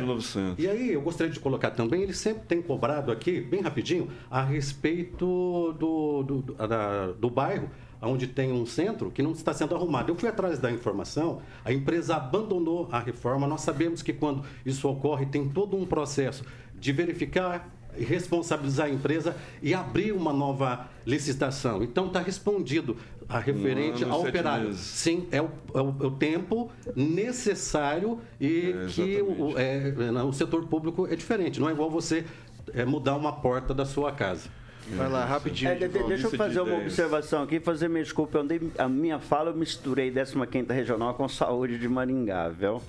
[0.58, 4.44] E aí, eu gostaria de colocar também, ele sempre tem cobrado aqui, bem rapidinho, a
[4.44, 7.70] respeito do, do, do, da- do bairro,
[8.02, 10.12] onde tem um centro que não está sendo arrumado.
[10.12, 13.48] Eu fui atrás da informação, a empresa abandonou a reforma.
[13.48, 16.44] Nós sabemos que quando isso ocorre, tem todo um processo
[16.86, 17.68] de verificar
[17.98, 21.82] e responsabilizar a empresa e abrir uma nova licitação.
[21.82, 22.96] Então, está respondido
[23.28, 24.66] a referente ano e ao operário.
[24.68, 24.82] meses.
[24.82, 30.34] Sim, é o, é o- é o tempo necessário e É, que o, é, o
[30.34, 31.60] setor público é diferente.
[31.60, 32.26] Não é igual você
[32.74, 34.50] é, mudar uma porta da sua casa.
[34.96, 35.72] Vai lá, rapidinho.
[35.72, 36.84] É, de- deixa eu lista de fazer uma ideias.
[36.84, 38.38] observação aqui, fazer minha desculpa.
[38.38, 42.82] Eu andei, a minha fala eu misturei 15ª Regional com Saúde de Maringá, viu?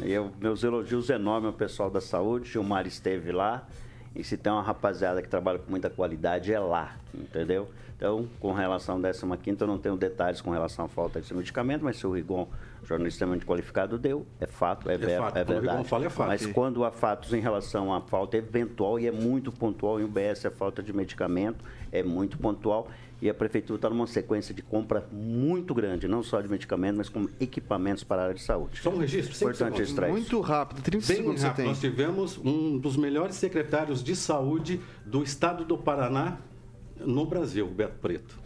[0.00, 3.66] Eu, meus elogios enormes ao pessoal da saúde, Gilmar esteve lá.
[4.14, 7.68] E se tem uma rapaziada que trabalha com muita qualidade, é lá, entendeu?
[7.96, 11.82] Então, com relação à 15ª, eu não tenho detalhes com relação à falta desse medicamento,
[11.84, 12.48] mas se o Rigon,
[12.82, 15.36] jornalista extremamente qualificado, deu, é fato, é, ver- fato.
[15.38, 15.88] é Quando o Rigon verdade.
[15.88, 16.28] fala, é fato.
[16.28, 20.44] Mas quando há fatos em relação à falta eventual, e é muito pontual, em UBS
[20.46, 22.88] a falta de medicamento é muito pontual,
[23.22, 27.08] e a Prefeitura está numa sequência de compra muito grande, não só de medicamentos, mas
[27.08, 28.80] como equipamentos para a área de saúde.
[28.82, 29.98] Só um registro, Importante isso.
[30.02, 31.66] Muito rápido, 30 Bem segundos você rápido, tem.
[31.68, 36.36] nós tivemos um dos melhores secretários de saúde do estado do Paraná
[37.06, 38.44] no Brasil, Beto Preto.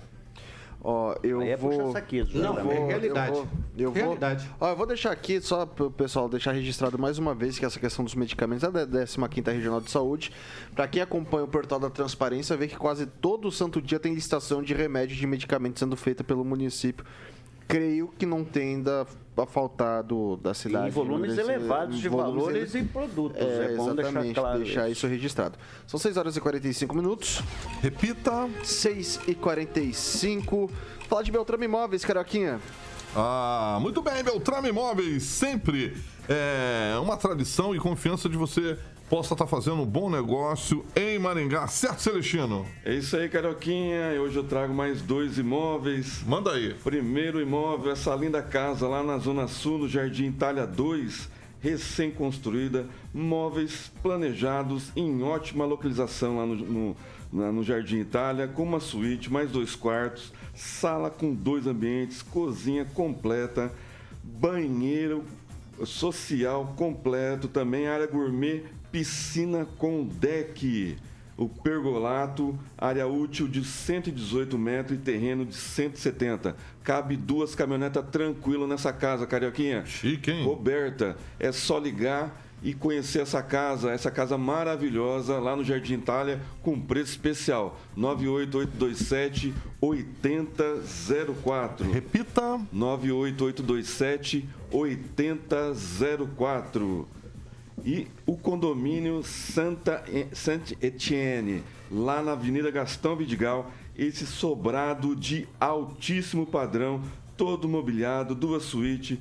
[0.80, 1.90] Ó, eu Aí é vou...
[1.90, 3.36] saquismo, Não, né, é realidade.
[3.36, 4.48] Eu vou, eu vou- Realidade.
[4.60, 7.64] Ó, eu vou deixar aqui, só para o pessoal deixar registrado mais uma vez, que
[7.64, 10.30] essa questão dos medicamentos é da 15ª Regional de Saúde.
[10.76, 14.62] Para quem acompanha o portal da Transparência, vê que quase todo santo dia tem licitação
[14.62, 17.04] de remédio de medicamentos sendo feita pelo município.
[17.68, 19.06] Creio que não tenda
[19.36, 20.88] a faltar do, da cidade.
[20.88, 23.40] Em volumes Desse- elevados de volumes valores ele- e produtos.
[23.40, 24.92] É, É, bom deixar exatamente, claro deixar isso.
[24.92, 25.58] isso registrado.
[25.86, 27.40] São 6 horas e 45 minutos.
[27.82, 28.48] Repita.
[28.64, 30.68] 6 e 45.
[31.08, 32.58] Fala de Beltrame Imóveis, Carioquinha.
[33.14, 35.96] Ah, muito bem, Beltrame Imóveis, sempre
[36.28, 38.76] é uma tradição e confiança de você
[39.08, 42.66] possa estar fazendo um bom negócio em Maringá, certo, Celestino?
[42.84, 44.12] É isso aí, Carioquinha.
[44.14, 46.22] E Hoje eu trago mais dois imóveis.
[46.26, 46.74] Manda aí.
[46.84, 51.28] Primeiro imóvel, essa linda casa lá na Zona Sul, no Jardim Itália 2,
[51.60, 56.96] recém-construída, móveis planejados em ótima localização lá no, no,
[57.32, 62.84] na- no Jardim Itália, com uma suíte, mais dois quartos, sala com dois ambientes, cozinha
[62.84, 63.72] completa,
[64.22, 65.24] banheiro
[65.84, 70.96] social completo, também área gourmet, piscina com deck.
[71.36, 76.56] O pergolato, área útil de 118 metros e terreno de 170.
[76.82, 79.86] Cabe duas caminhonetas tranquilo nessa casa, Carioquinha.
[79.86, 80.44] Chique, hein?
[80.44, 81.16] Coberta.
[81.38, 86.80] É só ligar e conhecer essa casa, essa casa maravilhosa lá no Jardim Itália, com
[86.80, 87.78] preço especial.
[87.96, 91.88] 98827 8004.
[91.90, 92.60] Repita.
[92.72, 97.08] 98827 8004.
[97.84, 106.46] E o condomínio Santa Saint Etienne, lá na Avenida Gastão Vidigal, esse sobrado de altíssimo
[106.46, 107.02] padrão,
[107.36, 109.18] todo mobiliado, duas suítes,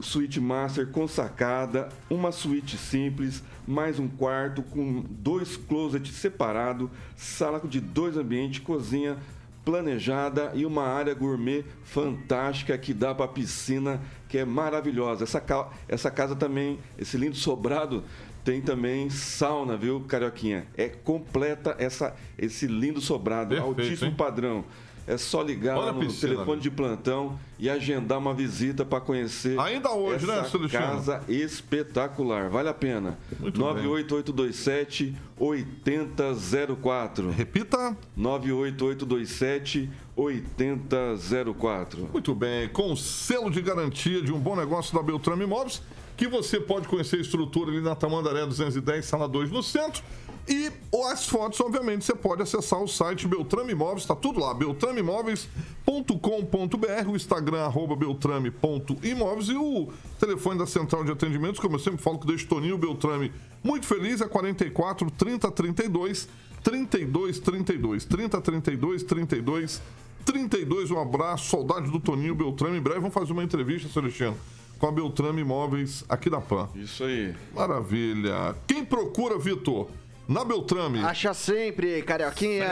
[0.00, 7.60] suíte master com sacada, uma suíte simples, mais um quarto com dois closets separados, sala
[7.60, 9.16] de dois ambientes, cozinha
[9.64, 15.24] planejada e uma área gourmet fantástica que dá para piscina, que é maravilhosa.
[15.24, 18.04] Essa, ca- essa casa também, esse lindo sobrado,
[18.44, 20.66] tem também sauna, viu, Carioquinha?
[20.76, 24.14] É completa essa, esse lindo sobrado, Perfeito, altíssimo hein?
[24.16, 24.64] padrão.
[25.06, 26.62] É só ligar Olha lá no piscina, telefone né?
[26.62, 30.82] de plantão e agendar uma visita para conhecer Ainda hoje, né, essa Celestino?
[30.82, 32.48] casa espetacular.
[32.48, 33.18] Vale a pena.
[33.38, 33.84] Muito bem.
[33.84, 37.30] 98827 8004.
[37.30, 37.96] Repita.
[38.16, 42.08] 98827 8004.
[42.12, 45.82] Muito bem, com o selo de garantia de um bom negócio da Beltrame Imóveis,
[46.16, 50.02] que você pode conhecer a estrutura ali na Tamandaré 210, sala 2 no centro.
[50.48, 50.72] E
[51.10, 57.16] as fotos, obviamente, você pode acessar o site Beltrame Imóveis, está tudo lá, beltrameimóveis.com.br, o
[57.16, 59.88] Instagram, arroba beltrame.imóveis e o
[60.18, 63.32] telefone da central de atendimentos, como eu sempre falo, que deixa o Toninho Beltrame
[63.62, 66.28] muito feliz, é 44 30 32
[66.62, 69.82] 32 32 30 32 32
[70.24, 72.78] 32, um abraço, saudade do Toninho Beltrame.
[72.78, 74.36] Em breve vamos fazer uma entrevista, Celestino,
[74.78, 76.68] com a Beltrame Imóveis aqui da PAN.
[76.74, 77.34] Isso aí.
[77.54, 78.56] Maravilha.
[78.66, 79.88] Quem procura, Vitor,
[80.26, 81.00] Na Beltrame.
[81.00, 82.66] Acha sempre, Carioquinha.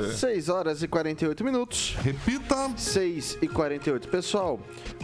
[0.00, 0.16] Sempre.
[0.16, 1.94] 6 horas e 48 minutos.
[2.02, 2.70] Repita.
[2.74, 4.08] 6 e 48.
[4.08, 4.58] Pessoal,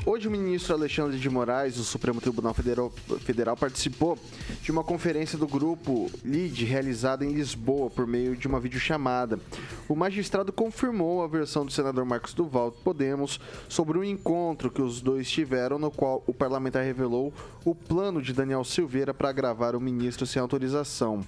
[0.07, 2.91] hoje o ministro Alexandre de Moraes, do Supremo Tribunal Federal,
[3.21, 4.19] Federal participou
[4.63, 9.39] de uma conferência do grupo LID realizada em Lisboa por meio de uma videochamada.
[9.87, 13.39] O magistrado confirmou a versão do senador Marcos Duval do Podemos
[13.69, 17.35] sobre o encontro que os dois tiveram, no qual o parlamentar revelou
[17.67, 21.23] o plano de Daniel Silveira para gravar o ministro sem autorização.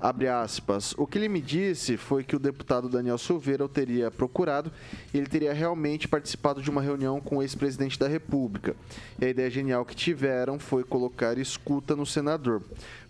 [0.00, 0.94] Abre aspas.
[0.96, 4.72] O que ele me disse foi que o deputado Daniel Silveira o teria procurado
[5.12, 8.74] e ele teria realmente participado de uma reunião com o ex-presidente da República.
[9.20, 12.62] E a ideia genial que tiveram foi colocar escuta no senador,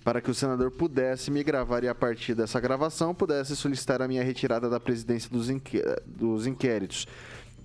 [0.04, 4.08] para que o senador pudesse me gravar e a partir dessa gravação pudesse solicitar a
[4.08, 7.06] minha retirada da presidência dos, inqué dos inquéritos.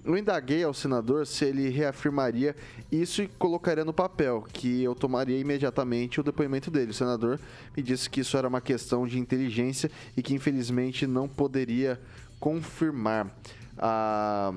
[0.08, 2.56] Eu indaguei ao senador se ele reafirmaria
[2.90, 6.92] isso e colocaria no papel, que eu tomaria imediatamente o depoimento dele.
[6.92, 7.38] O senador
[7.76, 12.00] me disse que isso era uma questão de inteligência e que infelizmente não poderia
[12.40, 13.30] confirmar.
[13.78, 14.54] Ah,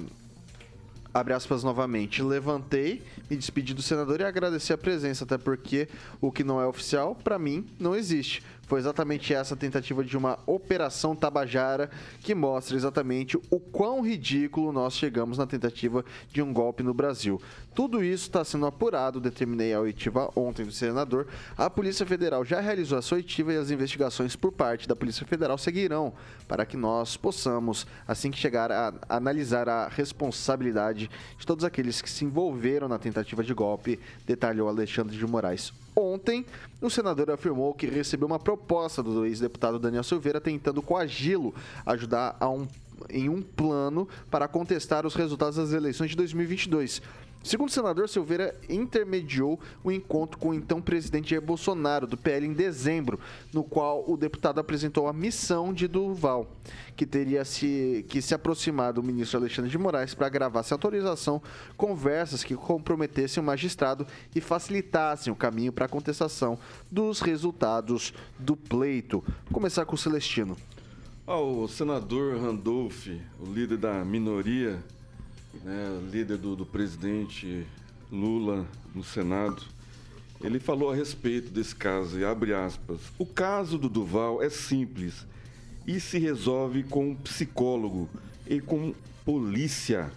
[1.13, 5.89] abre aspas novamente, levantei, me despedi do senador e agradeci a presença, até porque
[6.21, 8.41] o que não é oficial, para mim, não existe.
[8.71, 11.91] Foi exatamente essa tentativa de uma operação tabajara
[12.21, 17.43] que mostra exatamente o quão ridículo nós chegamos na tentativa de um golpe no Brasil.
[17.75, 21.27] Tudo isso está sendo apurado, determinei a oitiva ontem do senador.
[21.57, 25.27] A Polícia Federal já realizou a sua oitiva e as investigações por parte da Polícia
[25.27, 26.13] Federal seguirão
[26.47, 32.09] para que nós possamos, assim que chegar a analisar a responsabilidade de todos aqueles que
[32.09, 35.73] se envolveram na tentativa de golpe, detalhou Alexandre de Moraes.
[35.95, 36.47] Ontem,
[36.81, 42.67] o senador afirmou que recebeu uma proposta do ex-deputado Daniel Silveira tentando coagi-lo ajudar um,
[43.09, 47.03] em um plano para contestar os resultados das eleições de 2022.
[47.43, 52.47] Segundo o senador, Silveira intermediou o encontro com o então presidente Jair Bolsonaro, do PL,
[52.47, 53.19] em dezembro,
[53.53, 56.47] no qual o deputado apresentou a missão de Duval,
[56.95, 61.41] que teria se, que se aproximar do ministro Alexandre de Moraes para gravar sem autorização
[61.79, 66.59] conversas que comprometessem o magistrado e facilitassem o caminho para a contestação
[66.91, 69.25] dos resultados do pleito.
[69.45, 70.59] Vou começar com o Celestino.
[71.27, 73.07] Ah, o senador Randolph,
[73.39, 74.83] o líder da minoria,
[75.65, 77.67] né, líder do, do presidente
[78.11, 79.63] Lula no Senado,
[80.43, 83.01] ele falou a respeito desse caso, e abre aspas.
[83.19, 85.27] O caso do Duval é simples
[85.87, 88.09] e se resolve com um psicólogo
[88.47, 88.95] e com
[89.25, 90.11] polícia.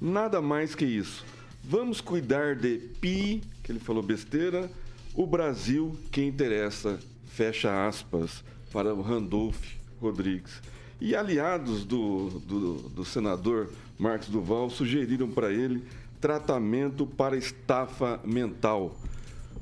[0.00, 1.24] Nada mais que isso.
[1.62, 4.70] Vamos cuidar de pi, que ele falou besteira,
[5.14, 10.60] o Brasil que interessa, fecha aspas, para Randolph Rodrigues.
[11.00, 15.84] E aliados do, do, do senador Marcos Duval sugeriram para ele
[16.20, 18.96] tratamento para estafa mental.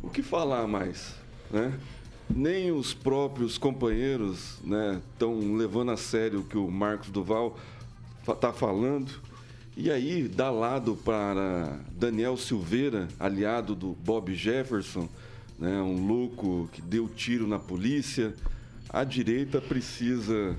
[0.02, 1.14] O que falar mais?
[1.50, 1.76] Né?
[2.30, 4.60] Nem os próprios companheiros
[5.12, 7.58] estão né, levando a sério o que o Marcos Duval
[8.26, 9.10] está falando.
[9.76, 15.08] E aí dá lado para Daniel Silveira, aliado do Bob Jefferson,
[15.58, 18.34] né, um louco que deu tiro na polícia.
[18.88, 20.56] A direita precisa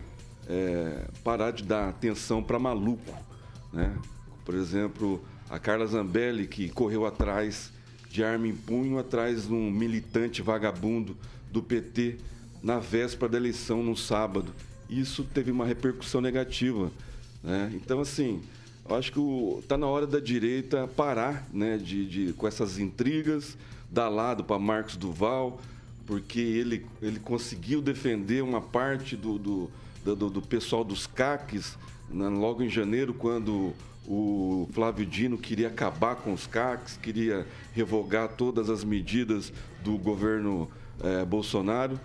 [0.47, 3.13] é, parar de dar atenção para maluco.
[3.71, 3.95] Né?
[4.45, 7.71] Por exemplo, a Carla Zambelli, que correu atrás
[8.09, 11.17] de arma em punho, atrás de um militante vagabundo
[11.51, 12.17] do PT
[12.61, 14.53] na véspera da eleição, no sábado.
[14.89, 16.91] Isso teve uma repercussão negativa.
[17.43, 17.71] Né?
[17.75, 18.41] Então, assim,
[18.87, 19.19] eu acho que
[19.59, 23.57] está na hora da direita parar né, de, de, com essas intrigas,
[23.89, 25.59] dar lado para Marcos Duval,
[26.05, 29.71] porque ele, ele conseguiu defender uma parte do, do,
[30.03, 31.77] do, do pessoal dos CACs
[32.09, 33.73] né, logo em janeiro, quando
[34.07, 39.51] o Flávio Dino queria acabar com os CACs, queria revogar todas as medidas
[39.83, 40.69] do governo
[41.01, 41.99] eh, Bolsonaro.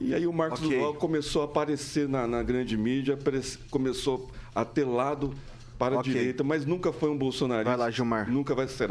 [0.00, 0.78] E aí o Marcos okay.
[0.78, 5.34] Duval começou a aparecer na, na grande mídia, aparece, começou a ter lado
[5.78, 6.10] para okay.
[6.10, 7.70] a direita, mas nunca foi um bolsonarista.
[7.70, 8.30] Vai lá, Gilmar.
[8.30, 8.90] Nunca vai ser.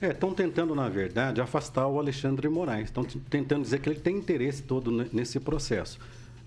[0.00, 2.84] É, estão tentando, na verdade, afastar o Alexandre Moraes.
[2.84, 5.98] Estão tentando dizer que ele tem interesse todo nesse processo.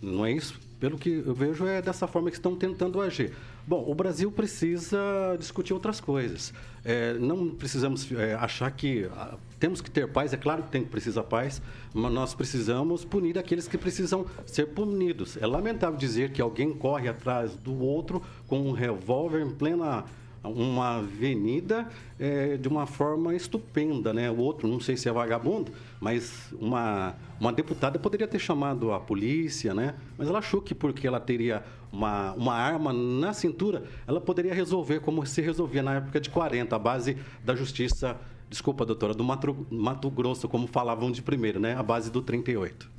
[0.01, 0.59] Não é isso?
[0.79, 3.33] Pelo que eu vejo, é dessa forma que estão tentando agir.
[3.67, 4.97] Bom, o Brasil precisa
[5.37, 6.53] discutir outras coisas.
[6.85, 10.83] É, não precisamos é, achar que ah, temos que ter paz, é claro que tem
[10.83, 11.61] que precisar paz,
[11.93, 15.37] mas nós precisamos punir aqueles que precisam ser punidos.
[15.37, 20.05] É lamentável dizer que alguém corre atrás do outro com um revólver em plena
[20.43, 21.87] uma avenida
[22.17, 24.31] é, de uma forma estupenda, né?
[24.31, 28.99] O outro, não sei se é vagabundo, mas uma, uma deputada poderia ter chamado a
[28.99, 29.95] polícia, né?
[30.17, 35.01] Mas ela achou que porque ela teria uma, uma arma na cintura, ela poderia resolver
[35.01, 38.17] como se resolvia na época de 40, a base da justiça,
[38.49, 41.75] desculpa, doutora, do Mato, Mato Grosso, como falavam de primeiro, né?
[41.75, 42.98] A base do 38.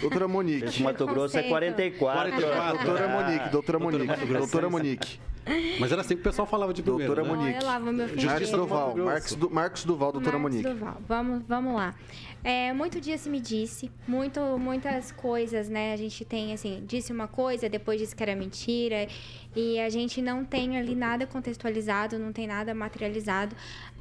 [0.00, 0.82] Doutora Monique.
[0.82, 2.30] Mato Grosso é 44.
[2.32, 2.84] 44.
[2.84, 5.20] Doutora Monique, doutora Monique, doutora Monique.
[5.78, 7.14] Mas era assim que o pessoal falava de primeiro.
[7.14, 7.36] Doutora né?
[7.42, 7.60] Monique.
[7.60, 8.50] Eu lavo meu Marcos.
[8.50, 10.74] Duval, Marcos, Du- Marcos Duval, doutora Marcos Monique.
[10.74, 10.96] Duval.
[11.06, 11.94] Vamos, vamos lá.
[12.42, 15.92] É, muito dia se me disse, muito, muitas coisas, né?
[15.92, 19.06] A gente tem, assim, disse uma coisa, depois disse que era mentira.
[19.56, 23.54] E a gente não tem ali nada contextualizado, não tem nada materializado.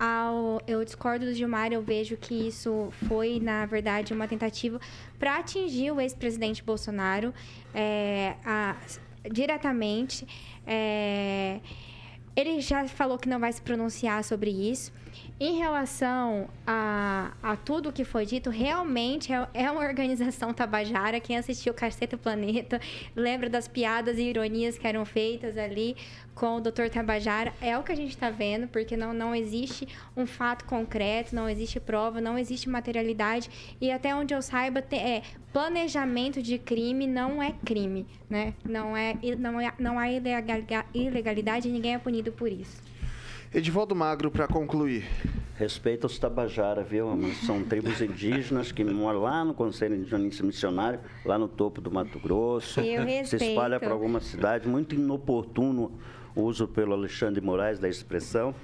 [0.06, 4.78] Ao, eu discordo do Gilmar, eu vejo que isso foi, na verdade, uma tentativa
[5.18, 7.34] para atingir o ex-presidente Bolsonaro
[7.74, 8.76] é, a-
[9.32, 10.28] diretamente.
[10.68, 11.62] É,
[12.36, 14.92] ele já falou que não vai se pronunciar sobre isso.
[15.40, 21.20] Em relação a, a tudo que foi dito, realmente é, é uma organização tabajara.
[21.20, 22.80] Quem assistiu Caceta Planeta
[23.16, 25.98] lembra das piadas e ironias que eram feitas ali
[26.36, 26.88] com o Dr.
[26.92, 27.52] Tabajara.
[27.60, 31.50] É o que a gente está vendo, porque não, não existe um fato concreto, não
[31.50, 33.50] existe prova, não existe materialidade.
[33.82, 38.54] E até onde eu saiba, te- é, planejamento de crime não é crime, né?
[38.64, 42.82] Não, é, não, é, não há ilegal- ilegalidade e ninguém é punido por isso.
[43.54, 45.06] Edivaldo Magro, para concluir.
[45.56, 47.08] Respeita os Tabajara, viu?
[47.46, 52.20] São tribos indígenas que moram lá no Conselho Indigenista Missionário, lá no topo do Mato
[52.20, 52.80] Grosso.
[52.80, 53.80] Eu Se espalha respeito.
[53.82, 54.68] para alguma cidade.
[54.68, 55.92] Muito inoportuno
[56.36, 58.56] o uso pelo Alexandre Moraes da expressão.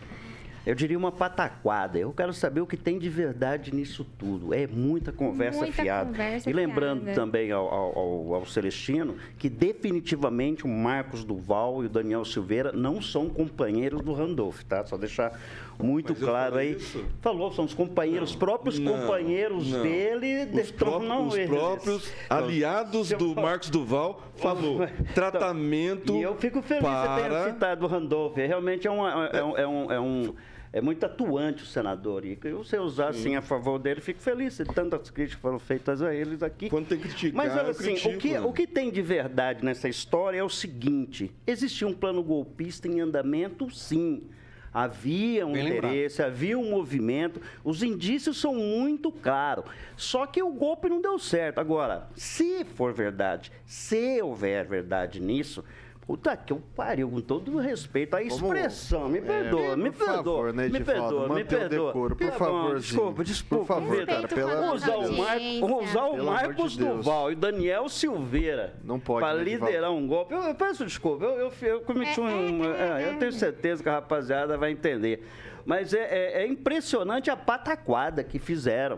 [0.66, 1.98] Eu diria uma pataquada.
[1.98, 4.54] Eu quero saber o que tem de verdade nisso tudo.
[4.54, 6.10] É muita conversa Muita fiada.
[6.12, 7.16] conversa e lembrando fiada.
[7.20, 13.02] também ao, ao- ao- Celestino que definitivamente o Marcos Duval e o Daniel Silveira não
[13.02, 14.86] são companheiros do Randolph, tá?
[14.86, 15.40] Só deixar
[15.82, 16.74] muito Mas claro aí.
[16.76, 17.04] isso?
[17.22, 19.82] Falou, são os companheiros, os próprios Não, companheiros não.
[19.82, 24.80] dele Os, de- pró- não os próprios aliados do Marcos Duval falou
[25.16, 28.36] tratamento E eu fico feliz de ter para citado o Randolph.
[28.36, 29.92] Realmente é, uma, é, um- é um.
[29.92, 30.34] É um
[30.72, 32.26] é muito atuante o senador.
[32.26, 34.58] E se você usar assim a favor dele, fico feliz.
[34.58, 36.70] de Tantas críticas foram feitas a eles aqui.
[36.70, 38.42] quando tem que criticar, Mas olha assim, critico, o que, né?
[38.42, 43.00] o que tem de verdade nessa história é o seguinte: existia um plano golpista em
[43.00, 44.24] andamento, sim.
[44.72, 45.92] Havia um Bem lembrado.
[45.92, 49.66] interesse, havia um movimento, os indícios são muito claros.
[49.98, 51.58] Só que o golpe não deu certo.
[51.58, 55.64] Agora, se for verdade, se houver verdade nisso,
[56.10, 60.16] puta que eu pariu, com todo o respeito à expressão, me perdoa, me por perdoa,
[60.16, 61.88] favor, né, me perdoa, me perdoa.
[61.88, 62.80] decoro, por favorzinho.
[62.80, 63.66] Desculpa, desculpa.
[63.66, 65.38] Por favor, cara, pela- Usar o, Mar...
[65.84, 66.84] Usar o Marcos de.
[66.84, 70.34] Duval e Daniel Silveira Não pode, para né, liderar um golpe.
[70.34, 72.64] Eu, eu peço desculpa, eu, eu, eu cometi É, um.
[72.66, 75.28] é, é, é, eu tenho certeza que a rapaziada vai entender.
[75.64, 78.98] Mas é, é- é impressionante a pataquada que fizeram.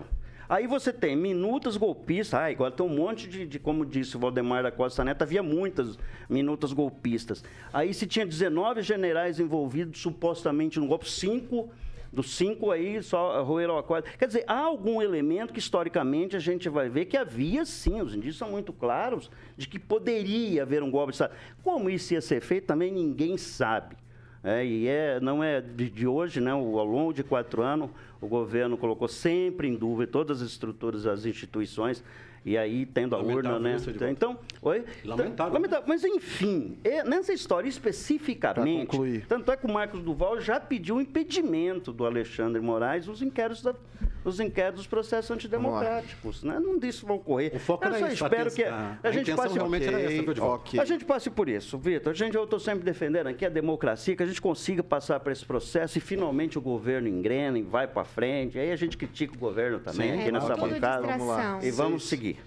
[0.51, 4.19] Aí você tem minutas golpistas, ah, agora tem um monte de, de, como disse o
[4.19, 5.97] Valdemar da Costa Neto, havia muitas
[6.29, 7.41] minutas golpistas.
[7.71, 11.69] Aí se tinha 19 generais envolvidos supostamente no golpe, cinco
[12.11, 14.09] dos cinco aí só roeram a corda.
[14.19, 18.13] Quer dizer, há algum elemento que historicamente a gente vai ver que havia sim, os
[18.13, 21.33] indícios são muito claros de que poderia haver um golpe de Estado.
[21.63, 23.95] Como isso ia ser feito também ninguém sabe.
[24.43, 26.51] É, e é, não é de, de hoje, né?
[26.51, 27.91] Ao longo de quatro anos,
[28.21, 32.03] o governo colocou sempre em dúvida todas as estruturas, as instituições,
[32.45, 33.77] e aí tendo a urna, né?
[34.09, 34.83] Então, oi?
[35.05, 35.53] Lamentável.
[35.53, 35.85] Lamentável.
[35.87, 41.01] Mas enfim, é, nessa história especificamente, tanto é que o Marcos Duval já pediu o
[41.01, 43.75] impedimento do Alexandre Moraes os inquéritos, da-
[44.23, 46.43] os inquéritos dos processos antidemocráticos.
[46.43, 46.59] Né?
[46.59, 47.55] Não disso vão ocorrer.
[47.55, 50.21] O foco Eu só isso, espero que a- a, a gente passe realmente era essa,
[50.21, 50.55] viu, Edivaldo?
[50.63, 50.79] ok.
[50.79, 52.11] a gente passe por isso, Vitor.
[52.11, 55.31] A gente, eu estou sempre defendendo aqui a democracia, que a gente consiga passar por
[55.31, 58.59] esse processo e finalmente o governo engrena e vai para frente.
[58.59, 61.07] Aí a gente critica o governo também Sim, aqui É, nessa bancada.
[61.07, 61.59] distração.
[61.61, 62.37] E vamos seguir.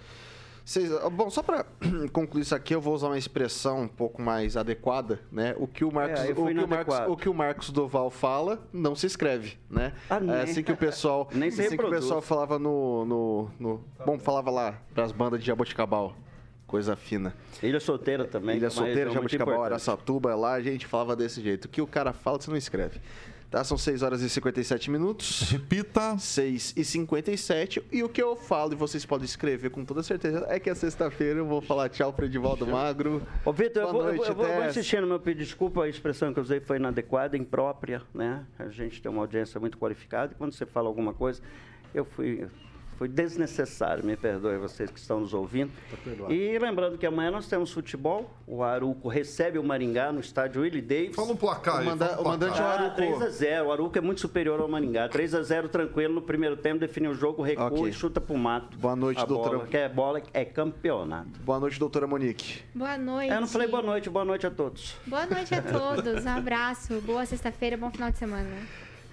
[0.64, 1.66] Vocês- bom, só para
[2.10, 5.54] concluir isso aqui, eu vou usar uma expressão um pouco mais adequada, né?
[5.58, 8.66] O que o Marcos, É, o, que o, Marcos o que o Marcos Doval fala
[8.72, 9.92] não se escreve, né?
[10.08, 10.34] Ah, é nem.
[10.36, 14.18] assim que o pessoal, Nem se assim que o pessoal falava no, no, no- bom,
[14.18, 16.16] falava lá para as bandas de Jaboticabal,
[16.66, 17.34] coisa fina.
[17.62, 18.56] Ilha Solteira também.
[18.56, 19.64] Ilha é Solteira, Jaboticabal.
[19.64, 21.66] Araçatuba, lá a gente falava desse jeito.
[21.66, 23.00] O que o cara fala, você não escreve.
[23.54, 23.62] Tá?
[23.62, 25.42] São 6 horas e 57 minutos.
[25.48, 26.18] Repita.
[26.18, 30.44] 6 e 57 e o que eu falo, e vocês podem escrever com toda certeza,
[30.48, 33.22] é que a sexta-feira eu vou falar tchau pro Edivaldo Magro.
[33.44, 34.76] Ô, Vitor, eu, Boa vou, noite, eu vou, eu vou Tess.
[34.76, 38.44] insistir no meu pedido de desculpa, a expressão que eu usei foi inadequada, imprópria, né?
[38.58, 41.40] A gente tem uma audiência muito qualificada e quando você fala alguma coisa,
[41.94, 42.48] eu fui,
[42.96, 45.70] fui desnecessário, me perdoe vocês que estão nos ouvindo.
[46.04, 46.32] perdoado.
[46.32, 50.80] e lembrando que amanhã nós temos futebol, o Aruco recebe o Maringá no estádio Willie
[50.82, 51.16] Davis.
[51.16, 51.82] Fala um placar aí.
[51.86, 52.66] O manda- fala um o mandante placar.
[52.66, 52.96] é o Ah, Aruco.
[52.96, 55.08] 3 a 0 O Aruco é muito superior ao Maringá.
[55.08, 57.88] 3 a 0 tranquilo no primeiro tempo, definiu o jogo, recua Ok.
[57.88, 58.76] e chuta pro mato.
[58.78, 59.56] Boa noite, a doutora.
[59.58, 61.40] Bola, que é bola, é campeonato.
[61.40, 62.62] Boa noite, doutora Monique.
[62.74, 63.32] Boa noite.
[63.32, 64.94] Eu não falei boa noite, boa noite a todos.
[65.06, 66.24] Boa noite a todos.
[66.24, 67.00] Um abraço.
[67.00, 68.50] Boa sexta-feira, bom final de semana.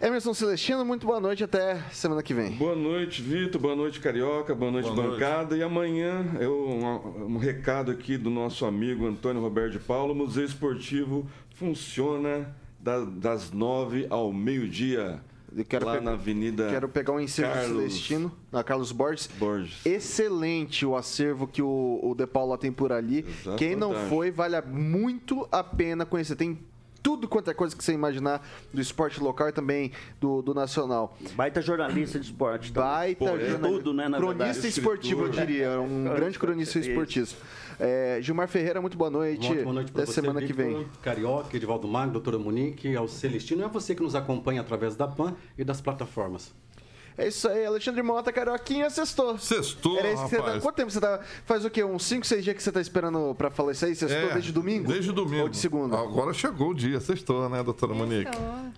[0.01, 2.51] Emerson Celestino, muito boa noite, até semana que vem.
[2.53, 5.55] Boa noite, Vitor, boa noite, Carioca, boa noite, Boa bancada.
[5.55, 10.15] E amanhã, eu, um, um recado aqui do nosso amigo Antônio Roberto de Paulo, o
[10.15, 15.21] Museu Esportivo funciona da- das nove ao meio-dia.
[15.55, 18.91] Eu quero lá pe- na Avenida Quero pegar um ensejo do Carlos Celestino, na Carlos
[18.93, 19.29] Borges.
[19.37, 19.85] Borges.
[19.85, 23.19] Excelente o acervo que o, o De Paula tem por ali.
[23.27, 26.35] Exato, Quem não foi, vale muito a pena conhecer.
[26.37, 26.57] Tem
[27.01, 31.17] tudo quanto é coisa que você imaginar do esporte local e também do, do nacional.
[31.35, 32.71] Baita jornalista de esporte.
[32.71, 32.89] também.
[32.89, 34.67] Baita Pô, é jornal- tudo, né, na Cronista verdade.
[34.67, 35.79] esportivo, eu diria.
[35.81, 36.89] Um grande cronista Isso.
[36.89, 37.37] esportista.
[37.79, 39.47] É, Gilmar Ferreira, muito boa noite.
[39.47, 40.87] Uma ótima noite para Até você, semana que Victor, vem.
[41.01, 43.63] Carioca, Edivaldo Magno, doutora Monique, ao Celestino.
[43.63, 46.53] É você que nos acompanha através da PAN e das plataformas.
[47.17, 49.37] É isso aí, Alexandre Mota, Carioquinha, sextou.
[49.37, 50.63] Sextou, Era isso que você tá- rapaz.
[50.63, 51.19] Quanto tempo você tá.
[51.45, 51.83] Faz o quê?
[51.83, 53.93] Uns 5, 6 dias que você tá esperando pra falar isso aí?
[53.95, 54.87] Sextou É, desde domingo?
[54.87, 55.43] Desde domingo.
[55.43, 55.97] Ou de segunda?
[55.99, 58.31] Agora chegou o dia, sextou, né, doutora Monique?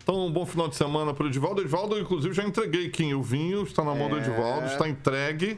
[0.03, 1.61] Então, um bom final de semana para o Edivaldo.
[1.61, 3.13] Edivaldo, inclusive, já entreguei, Kim.
[3.13, 4.19] O vinho está na mão do É.
[4.19, 5.57] Edivaldo, está entregue.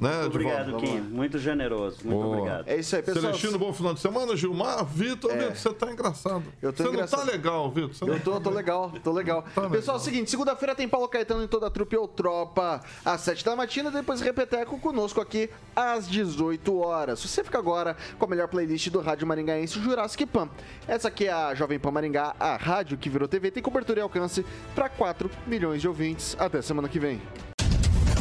[0.00, 0.76] Né, Obrigado?
[0.78, 1.00] Kim.
[1.00, 1.98] Muito generoso.
[2.04, 2.36] Muito Boa.
[2.38, 2.68] obrigado.
[2.68, 3.24] É isso aí, pessoal.
[3.24, 4.34] Celestino, bom final de semana.
[4.36, 5.36] Gilmar, Vitor, É.
[5.36, 6.42] Vitor, você tá engraçado.
[6.62, 7.20] Eu tô você engraçado.
[7.20, 8.08] não tá legal, Vitor.
[8.08, 9.44] Eu tô, tô legal, tô legal.
[9.54, 12.80] Tá Pessoal, é o seguinte, segunda-feira tem Paulo Caetano em toda a trupe ou tropa
[13.04, 17.20] às 7 da matina, depois repeteco conosco aqui às 18 horas.
[17.20, 20.48] Você fica agora com a melhor playlist do Rádio Maringaense, Jurassic Pan.
[20.88, 24.02] Essa aqui é a Jovem Pan Maringá, a rádio que virou TV, tem cobertura e
[24.02, 24.44] alcance
[24.74, 26.36] para 4 milhões de ouvintes.
[26.38, 27.20] Até semana que vem.